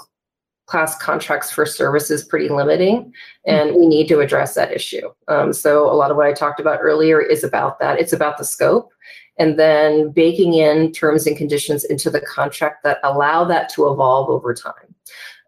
[0.68, 3.12] class contracts for services pretty limiting
[3.46, 5.08] and we need to address that issue.
[5.26, 7.98] Um, so a lot of what i talked about earlier is about that.
[7.98, 8.92] It's about the scope
[9.38, 14.28] and then baking in terms and conditions into the contract that allow that to evolve
[14.28, 14.94] over time.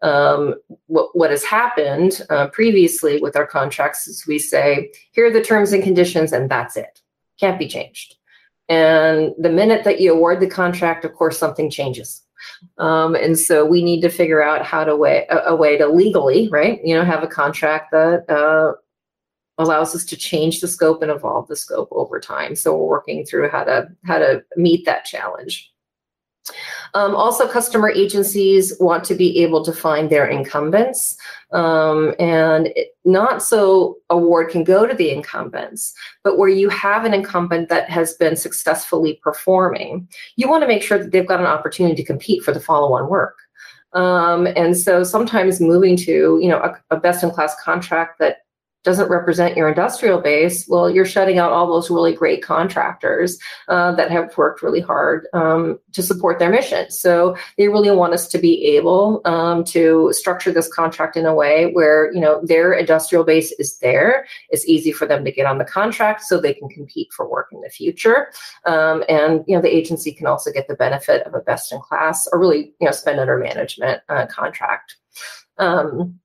[0.01, 0.55] Um,
[0.87, 5.43] what, what has happened uh, previously with our contracts is we say here are the
[5.43, 6.99] terms and conditions and that's it.
[7.39, 8.15] Can't be changed.
[8.69, 12.23] And the minute that you award the contract of course something changes
[12.77, 15.87] Um, and so we need to figure out how to way a, a, way to
[15.87, 16.79] legally, right?
[16.83, 18.73] You know, have a contract that uh,
[19.57, 22.55] allows us to change the scope and evolve the scope over time.
[22.55, 25.70] So we're working through how to how to meet that challenge.
[26.93, 31.15] Um, also, customer agencies want to be able to find their incumbents,
[31.53, 37.05] um, and it, not so award can go to the incumbents, but where you have
[37.05, 41.39] an incumbent that has been successfully performing, you want to make sure that they've got
[41.39, 43.37] an opportunity to compete for the follow-on work.
[43.93, 48.37] Um, and so sometimes moving to you know a, a best-in-class contract that
[48.83, 53.91] doesn't represent your industrial base, well, you're shutting out all those really great contractors uh,
[53.93, 56.89] that have worked really hard um, to support their mission.
[56.89, 61.35] So they really want us to be able um, to structure this contract in a
[61.35, 64.25] way where you know their industrial base is there.
[64.49, 67.49] It's easy for them to get on the contract, so they can compete for work
[67.51, 68.31] in the future.
[68.65, 71.79] Um, and you know the agency can also get the benefit of a best in
[71.79, 74.95] class or really you know spend under management uh, contract.
[75.57, 76.19] Um,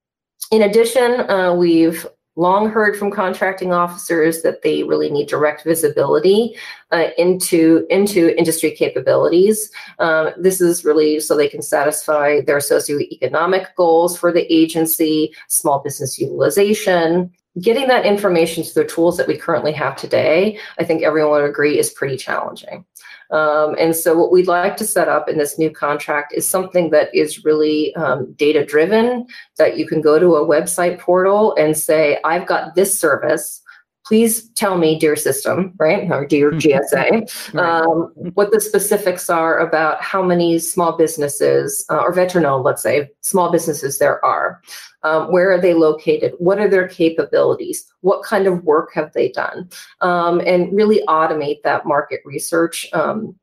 [0.52, 2.06] in addition, uh, we've
[2.36, 6.54] long heard from contracting officers that they really need direct visibility
[6.92, 9.70] uh, into into industry capabilities.
[9.98, 15.80] Um, this is really so they can satisfy their socioeconomic goals for the agency, small
[15.80, 17.32] business utilization.
[17.58, 21.48] Getting that information to the tools that we currently have today, I think everyone would
[21.48, 22.84] agree is pretty challenging.
[23.30, 26.90] Um, and so, what we'd like to set up in this new contract is something
[26.90, 29.26] that is really um, data driven,
[29.58, 33.62] that you can go to a website portal and say, I've got this service.
[34.06, 40.00] Please tell me, dear system, right, or dear GSA, um, what the specifics are about
[40.00, 44.60] how many small businesses uh, or veteran let's say, small businesses there are.
[45.02, 46.34] Um, where are they located?
[46.38, 47.84] What are their capabilities?
[48.00, 49.68] What kind of work have they done?
[50.00, 53.36] Um, and really automate that market research um,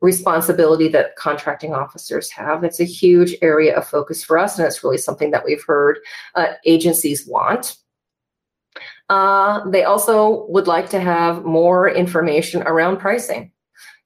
[0.00, 2.64] responsibility that contracting officers have.
[2.64, 5.98] It's a huge area of focus for us, and it's really something that we've heard
[6.34, 7.76] uh, agencies want.
[9.10, 13.50] Uh, they also would like to have more information around pricing.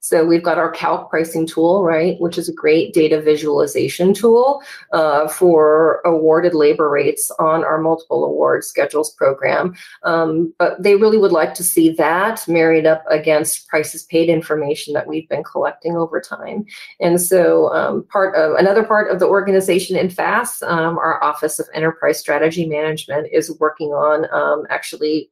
[0.05, 4.61] So we've got our calc pricing tool, right, which is a great data visualization tool
[4.93, 9.73] uh, for awarded labor rates on our multiple award schedules program.
[10.03, 14.93] Um, but they really would like to see that married up against prices paid information
[14.93, 16.65] that we've been collecting over time.
[16.99, 21.57] And so um, part of another part of the organization in FAS, um, our Office
[21.57, 25.31] of Enterprise Strategy Management is working on um, actually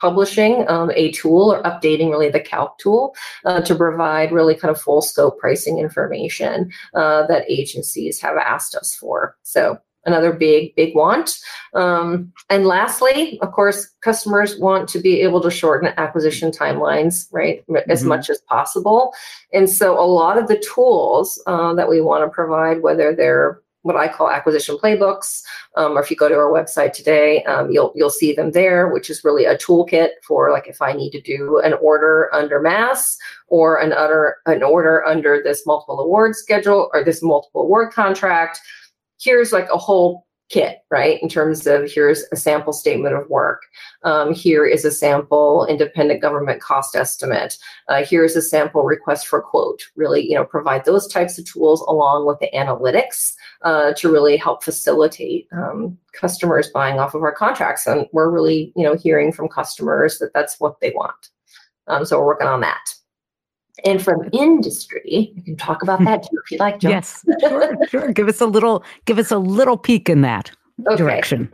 [0.00, 4.70] publishing um, a tool or updating really the calc tool uh, to provide really kind
[4.70, 9.36] of full scope pricing information uh, that agencies have asked us for.
[9.42, 11.38] So another big, big want.
[11.74, 17.64] Um, and lastly, of course, customers want to be able to shorten acquisition timelines, right,
[17.88, 18.10] as mm-hmm.
[18.10, 19.12] much as possible.
[19.52, 23.60] And so a lot of the tools uh, that we want to provide, whether they're
[23.86, 25.42] what I call acquisition playbooks.
[25.76, 28.88] Um, or if you go to our website today, um, you'll you'll see them there,
[28.88, 32.60] which is really a toolkit for like if I need to do an order under
[32.60, 33.16] MAS
[33.46, 38.58] or an other an order under this multiple award schedule or this multiple award contract.
[39.20, 41.20] Here's like a whole kit, right?
[41.22, 43.62] In terms of here's a sample statement of work.
[44.02, 47.58] Um, here is a sample independent government cost estimate.
[47.88, 49.82] Uh, here's a sample request for quote.
[49.96, 53.32] Really, you know, provide those types of tools along with the analytics
[53.62, 57.86] uh, to really help facilitate um, customers buying off of our contracts.
[57.86, 61.30] And we're really, you know, hearing from customers that that's what they want.
[61.88, 62.95] Um, so we're working on that.
[63.84, 66.82] And from industry, you can talk about that too if you'd like.
[66.82, 68.12] Yes, sure, sure.
[68.12, 70.50] Give us a little, give us a little peek in that
[70.86, 70.96] okay.
[70.96, 71.52] direction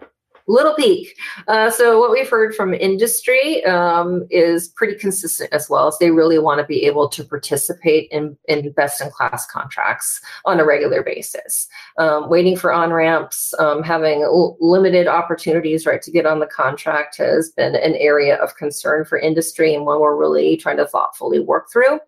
[0.53, 1.17] little peek.
[1.49, 5.89] Uh, so what we've heard from industry um, is pretty consistent as well.
[5.89, 10.21] As they really want to be able to participate in, in best in class contracts
[10.45, 11.69] on a regular basis.
[11.99, 16.47] Um, waiting for on ramps, um, having l- limited opportunities, right, to get on the
[16.47, 20.87] contract has been an area of concern for industry and one we're really trying to
[20.87, 21.99] thoughtfully work through.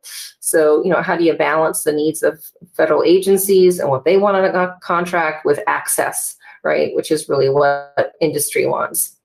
[0.41, 4.17] So, you know, how do you balance the needs of federal agencies and what they
[4.17, 6.34] want on a contract with access?
[6.65, 6.95] Right?
[6.95, 9.17] Which is really what industry wants.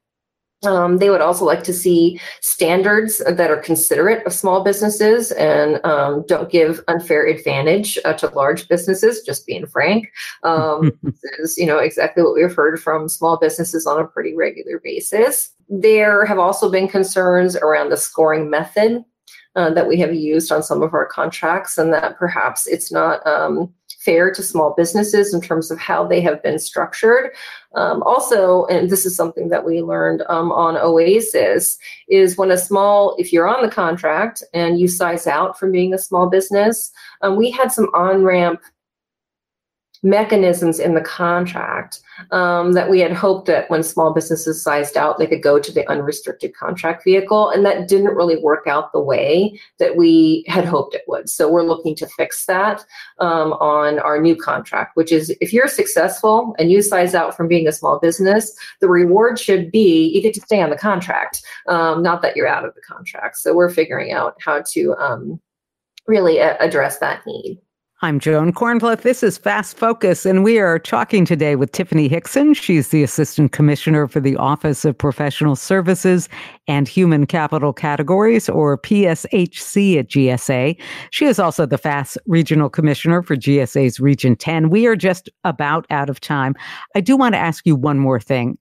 [0.65, 5.79] Um, they would also like to see standards that are considerate of small businesses and
[5.85, 9.21] um, don't give unfair advantage uh, to large businesses.
[9.21, 10.09] Just being frank,
[10.43, 10.91] um,
[11.39, 15.51] is you know exactly what we've heard from small businesses on a pretty regular basis.
[15.69, 19.05] There have also been concerns around the scoring method
[19.55, 23.25] uh, that we have used on some of our contracts, and that perhaps it's not
[23.25, 27.31] um, fair to small businesses in terms of how they have been structured.
[27.75, 31.77] Um, also, and this is something that we learned um, on Oasis,
[32.07, 35.93] is when a small, if you're on the contract and you size out from being
[35.93, 36.91] a small business,
[37.21, 38.61] um, we had some on ramp
[40.01, 41.99] mechanisms in the contract
[42.31, 45.71] um, that we had hoped that when small businesses sized out, they could go to
[45.71, 47.49] the unrestricted contract vehicle.
[47.49, 51.29] And that didn't really work out the way that we had hoped it would.
[51.29, 52.83] So we're looking to fix that
[53.19, 57.47] um, on our new contract, which is if you're successful and you size out from
[57.47, 61.41] being a small business, the reward should be you get to stay on the contract,
[61.67, 63.37] um, not that you're out of the contract.
[63.37, 65.41] So we're figuring out how to um,
[66.07, 67.59] really a- address that need.
[68.01, 69.01] I'm Joan Kornblith.
[69.01, 72.55] This is FAS Focus, and we are talking today with Tiffany Hixson.
[72.55, 76.29] She's the Assistant Commissioner for the Office of Professional Services
[76.65, 80.79] and Human Capital Categories, or PSHC at GSA.
[81.11, 84.69] She is also the FAS Regional Commissioner for GSA's Region 10.
[84.69, 86.55] We are just about out of time.
[86.95, 88.57] I do want to ask you one more thing,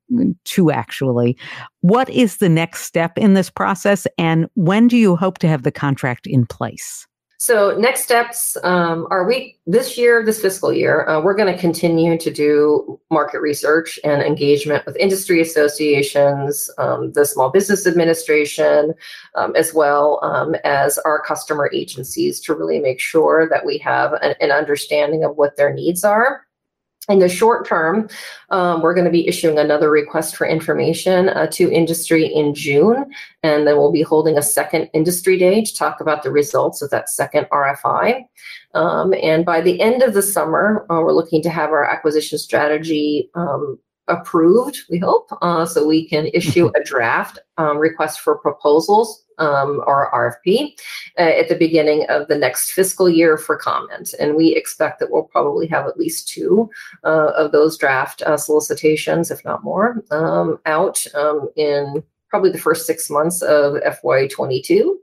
[0.46, 1.38] two actually.
[1.82, 5.62] What is the next step in this process, and when do you hope to have
[5.62, 7.06] the contract in place?
[7.40, 11.58] So next steps um, are we this year, this fiscal year, uh, we're going to
[11.58, 18.92] continue to do market research and engagement with industry associations, um, the Small Business Administration,
[19.36, 24.14] um, as well um, as our customer agencies to really make sure that we have
[24.14, 26.47] an, an understanding of what their needs are
[27.08, 28.08] in the short term,
[28.50, 33.10] um, we're going to be issuing another request for information uh, to industry in June,
[33.42, 36.90] and then we'll be holding a second industry day to talk about the results of
[36.90, 38.24] that second RFI.
[38.74, 42.38] Um, and by the end of the summer, uh, we're looking to have our acquisition
[42.38, 43.78] strategy um,
[44.08, 49.82] approved, we hope, uh, so we can issue a draft um, request for proposals um,
[49.86, 50.78] or RFP
[51.18, 54.14] uh, at the beginning of the next fiscal year for comment.
[54.18, 56.70] And we expect that we'll probably have at least two
[57.04, 62.58] uh, of those draft uh, solicitations, if not more, um, out um, in probably the
[62.58, 64.94] first six months of FY22.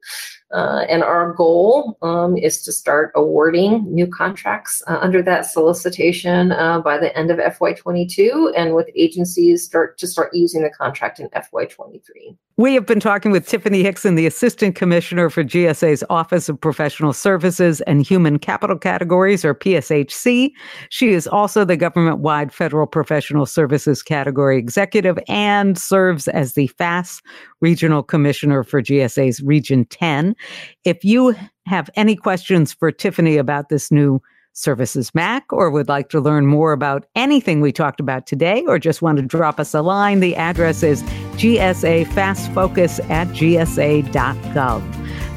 [0.53, 6.51] Uh, and our goal um, is to start awarding new contracts uh, under that solicitation
[6.51, 11.19] uh, by the end of FY22, and with agencies start to start using the contract
[11.19, 12.37] in FY23.
[12.57, 17.11] We have been talking with Tiffany Hixson, the Assistant Commissioner for GSA's Office of Professional
[17.11, 20.51] Services and Human Capital Categories, or PSHC.
[20.89, 26.67] She is also the government wide Federal Professional Services Category Executive and serves as the
[26.67, 27.21] FAS
[27.59, 30.34] Regional Commissioner for GSA's Region 10.
[30.83, 34.21] If you have any questions for Tiffany about this new
[34.53, 38.79] Services MAC or would like to learn more about anything we talked about today or
[38.79, 44.81] just want to drop us a line, the address is GSA FAS Focus at gsa.gov.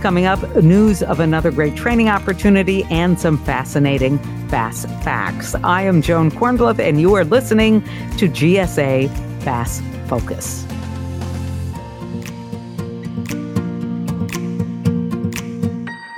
[0.03, 4.19] Coming up, news of another great training opportunity and some fascinating
[4.49, 5.57] fast facts.
[5.57, 7.83] I am Joan Kornblith, and you are listening
[8.19, 9.11] to GSA
[9.43, 10.65] FAS Focus.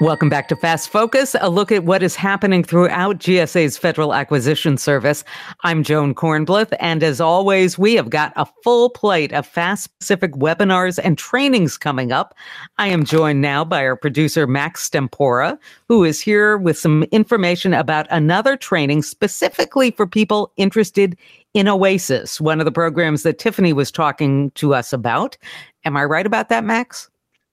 [0.01, 4.79] Welcome back to FAS Focus, a look at what is happening throughout GSA's Federal Acquisition
[4.79, 5.25] Service.
[5.61, 10.33] I'm Joan Kornblith, and as always, we have got a full plate of FAS specific
[10.33, 12.35] webinars and trainings coming up.
[12.79, 17.75] I am joined now by our producer, Max Stempora, who is here with some information
[17.75, 21.15] about another training specifically for people interested
[21.53, 25.37] in Oasis, one of the programs that Tiffany was talking to us about.
[25.85, 27.10] Am I right about that, Max?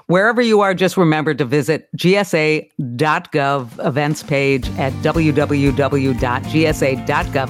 [0.06, 5.52] Wherever you are, just remember to visit gsa.gov events page at www.gsa.gov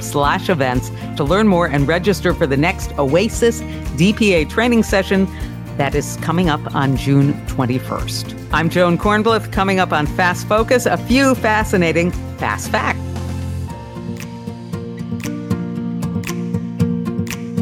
[0.02, 3.62] slash events to learn more and register for the next Oasis
[3.96, 5.26] DPA training session
[5.80, 8.50] that is coming up on June 21st.
[8.52, 9.50] I'm Joan Kornblith.
[9.50, 13.00] Coming up on FAS Focus, a few fascinating fast facts.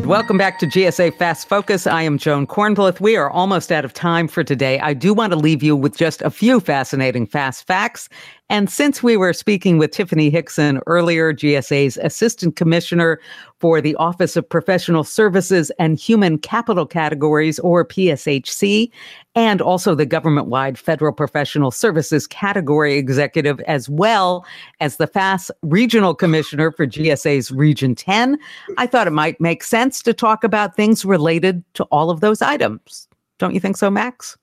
[0.05, 1.87] Welcome back to GSA FAS Focus.
[1.87, 2.99] I am Joan Kornblith.
[2.99, 4.81] We are almost out of time for today.
[4.81, 8.09] I do want to leave you with just a few fascinating fast facts
[8.51, 13.21] And since we were speaking with Tiffany Hixson earlier, GSA's Assistant Commissioner
[13.59, 18.91] for the Office of Professional Services and Human Capital Categories, or PSHC,
[19.35, 24.47] and also the government wide Federal Professional Services Category Executive, as well
[24.81, 28.39] as the FAS Regional Commissioner for GSA's Region 10,
[28.79, 32.41] I thought it might make sense to talk about things related to all of those
[32.41, 33.09] items.
[33.39, 34.39] Don't you think so, Max?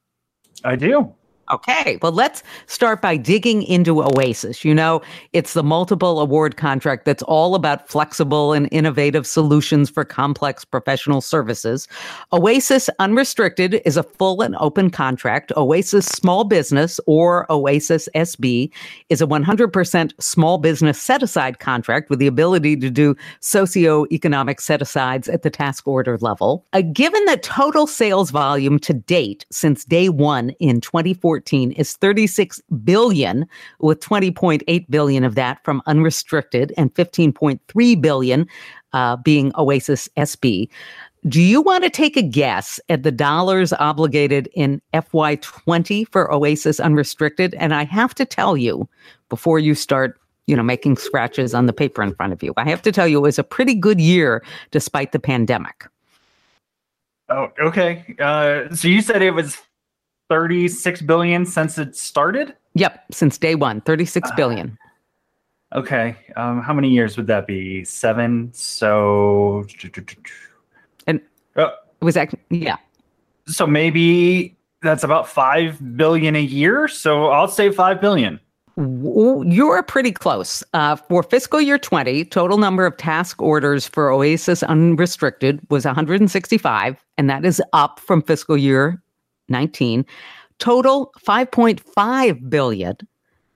[0.63, 1.11] I do.
[1.51, 4.65] Okay, well, let's start by digging into OASIS.
[4.65, 10.03] You know, it's the multiple award contract that's all about flexible and innovative solutions for
[10.03, 11.87] complex professional services.
[12.31, 15.51] OASIS Unrestricted is a full and open contract.
[15.55, 18.71] OASIS Small Business, or OASIS SB,
[19.09, 24.81] is a 100% small business set aside contract with the ability to do socioeconomic set
[24.81, 26.65] asides at the task order level.
[26.73, 31.93] Uh, given the total sales volume to date since day one in 2014, 2014 is
[31.97, 33.45] 36 billion
[33.79, 38.47] with 20.8 billion of that from unrestricted and 15.3 billion
[38.93, 40.69] uh, being Oasis SB.
[41.27, 46.79] Do you want to take a guess at the dollars obligated in FY20 for Oasis
[46.79, 47.55] Unrestricted?
[47.55, 48.87] And I have to tell you
[49.29, 52.69] before you start, you know, making scratches on the paper in front of you, I
[52.69, 55.87] have to tell you it was a pretty good year despite the pandemic.
[57.27, 58.15] Oh, okay.
[58.19, 59.57] Uh, so you said it was
[60.29, 62.55] 36 billion since it started?
[62.75, 64.77] Yep, since day one, 36 uh, billion.
[65.73, 66.15] Okay.
[66.35, 67.83] Um, how many years would that be?
[67.83, 68.51] Seven.
[68.53, 69.65] So.
[71.07, 71.21] And
[71.57, 71.71] oh.
[72.01, 72.77] was that, yeah.
[73.47, 76.87] So maybe that's about 5 billion a year.
[76.87, 78.39] So I'll say 5 billion.
[78.77, 80.61] You're pretty close.
[80.73, 86.97] Uh, for fiscal year 20, total number of task orders for Oasis Unrestricted was 165,
[87.17, 89.01] and that is up from fiscal year
[89.49, 90.05] 19.
[90.59, 92.95] Total 5.5 billion,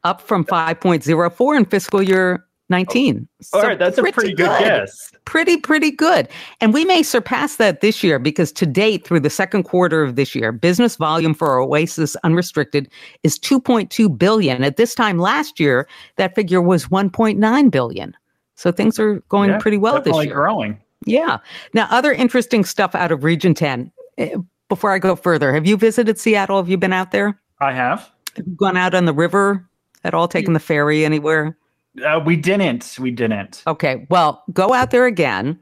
[0.03, 3.27] up from 5.04 in fiscal year 19.
[3.41, 5.11] So All right, that's pretty a pretty good, good guess.
[5.25, 6.27] Pretty, pretty good.
[6.61, 10.15] And we may surpass that this year because to date, through the second quarter of
[10.15, 12.89] this year, business volume for Oasis Unrestricted
[13.23, 14.63] is 2.2 billion.
[14.63, 15.87] At this time last year,
[16.17, 18.15] that figure was 1.9 billion.
[18.55, 20.33] So things are going yeah, pretty well this year.
[20.33, 20.79] growing.
[21.05, 21.37] Yeah.
[21.73, 24.35] Now, other interesting stuff out of Region 10 eh,
[24.69, 26.57] before I go further, have you visited Seattle?
[26.57, 27.39] Have you been out there?
[27.59, 28.09] I have.
[28.37, 29.67] Have you gone out on the river
[30.03, 31.57] at all, taken the ferry anywhere?
[32.05, 32.97] Uh, we didn't.
[32.99, 33.63] We didn't.
[33.67, 34.05] Okay.
[34.09, 35.59] Well, go out there again.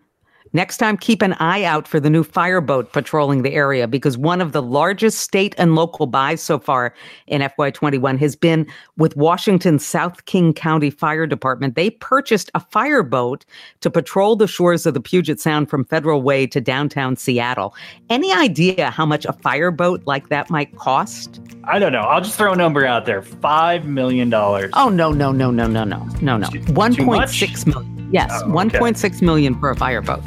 [0.57, 4.41] Next time, keep an eye out for the new fireboat patrolling the area because one
[4.41, 6.95] of the largest state and local buys so far
[7.27, 8.65] in FY21 has been
[8.97, 11.75] with Washington's South King County Fire Department.
[11.75, 13.45] They purchased a fireboat
[13.81, 17.75] to patrol the shores of the Puget Sound from Federal Way to downtown Seattle.
[18.09, 21.39] Any idea how much a fireboat like that might cost?
[21.65, 22.01] I don't know.
[22.01, 24.33] I'll just throw a number out there $5 million.
[24.33, 26.47] Oh, no, no, no, no, no, no, no, no.
[26.47, 28.09] 1.6 million.
[28.11, 28.79] Yes, oh, okay.
[28.79, 30.23] 1.6 million for a fireboat.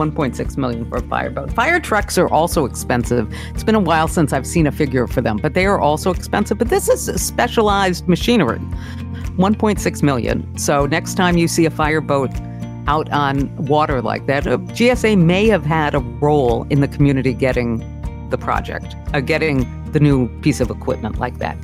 [0.00, 1.52] 1.6 million for a fireboat.
[1.52, 3.30] Fire trucks are also expensive.
[3.50, 6.10] It's been a while since I've seen a figure for them, but they are also
[6.10, 6.56] expensive.
[6.56, 8.60] But this is specialized machinery.
[9.36, 10.58] 1.6 million.
[10.58, 12.30] So next time you see a fireboat
[12.86, 17.34] out on water like that, uh, GSA may have had a role in the community
[17.34, 17.78] getting
[18.30, 21.56] the project, uh, getting the new piece of equipment like that.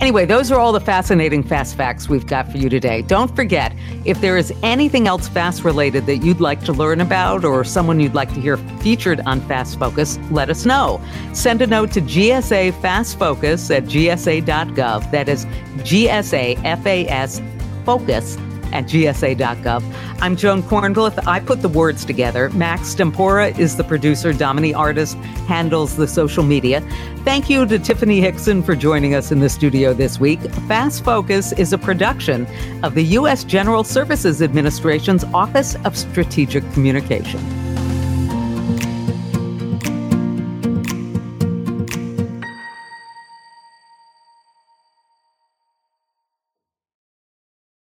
[0.00, 3.02] Anyway, those are all the fascinating fast facts we've got for you today.
[3.02, 7.44] Don't forget, if there is anything else FAS related that you'd like to learn about
[7.44, 11.00] or someone you'd like to hear featured on FAS Focus, let us know.
[11.32, 15.10] Send a note to GSA FAS Focus at gsa.gov.
[15.10, 15.46] That is
[15.84, 17.40] GSA FAS
[17.84, 18.36] Focus
[18.74, 19.82] at gsa.gov.
[20.20, 21.26] I'm Joan Kornblith.
[21.26, 22.50] I put the words together.
[22.50, 24.32] Max Stempora is the producer.
[24.32, 25.16] Domini Artist
[25.46, 26.82] handles the social media.
[27.24, 30.40] Thank you to Tiffany Hixson for joining us in the studio this week.
[30.68, 32.46] FAS Focus is a production
[32.82, 33.44] of the U.S.
[33.44, 37.40] General Services Administration's Office of Strategic Communication.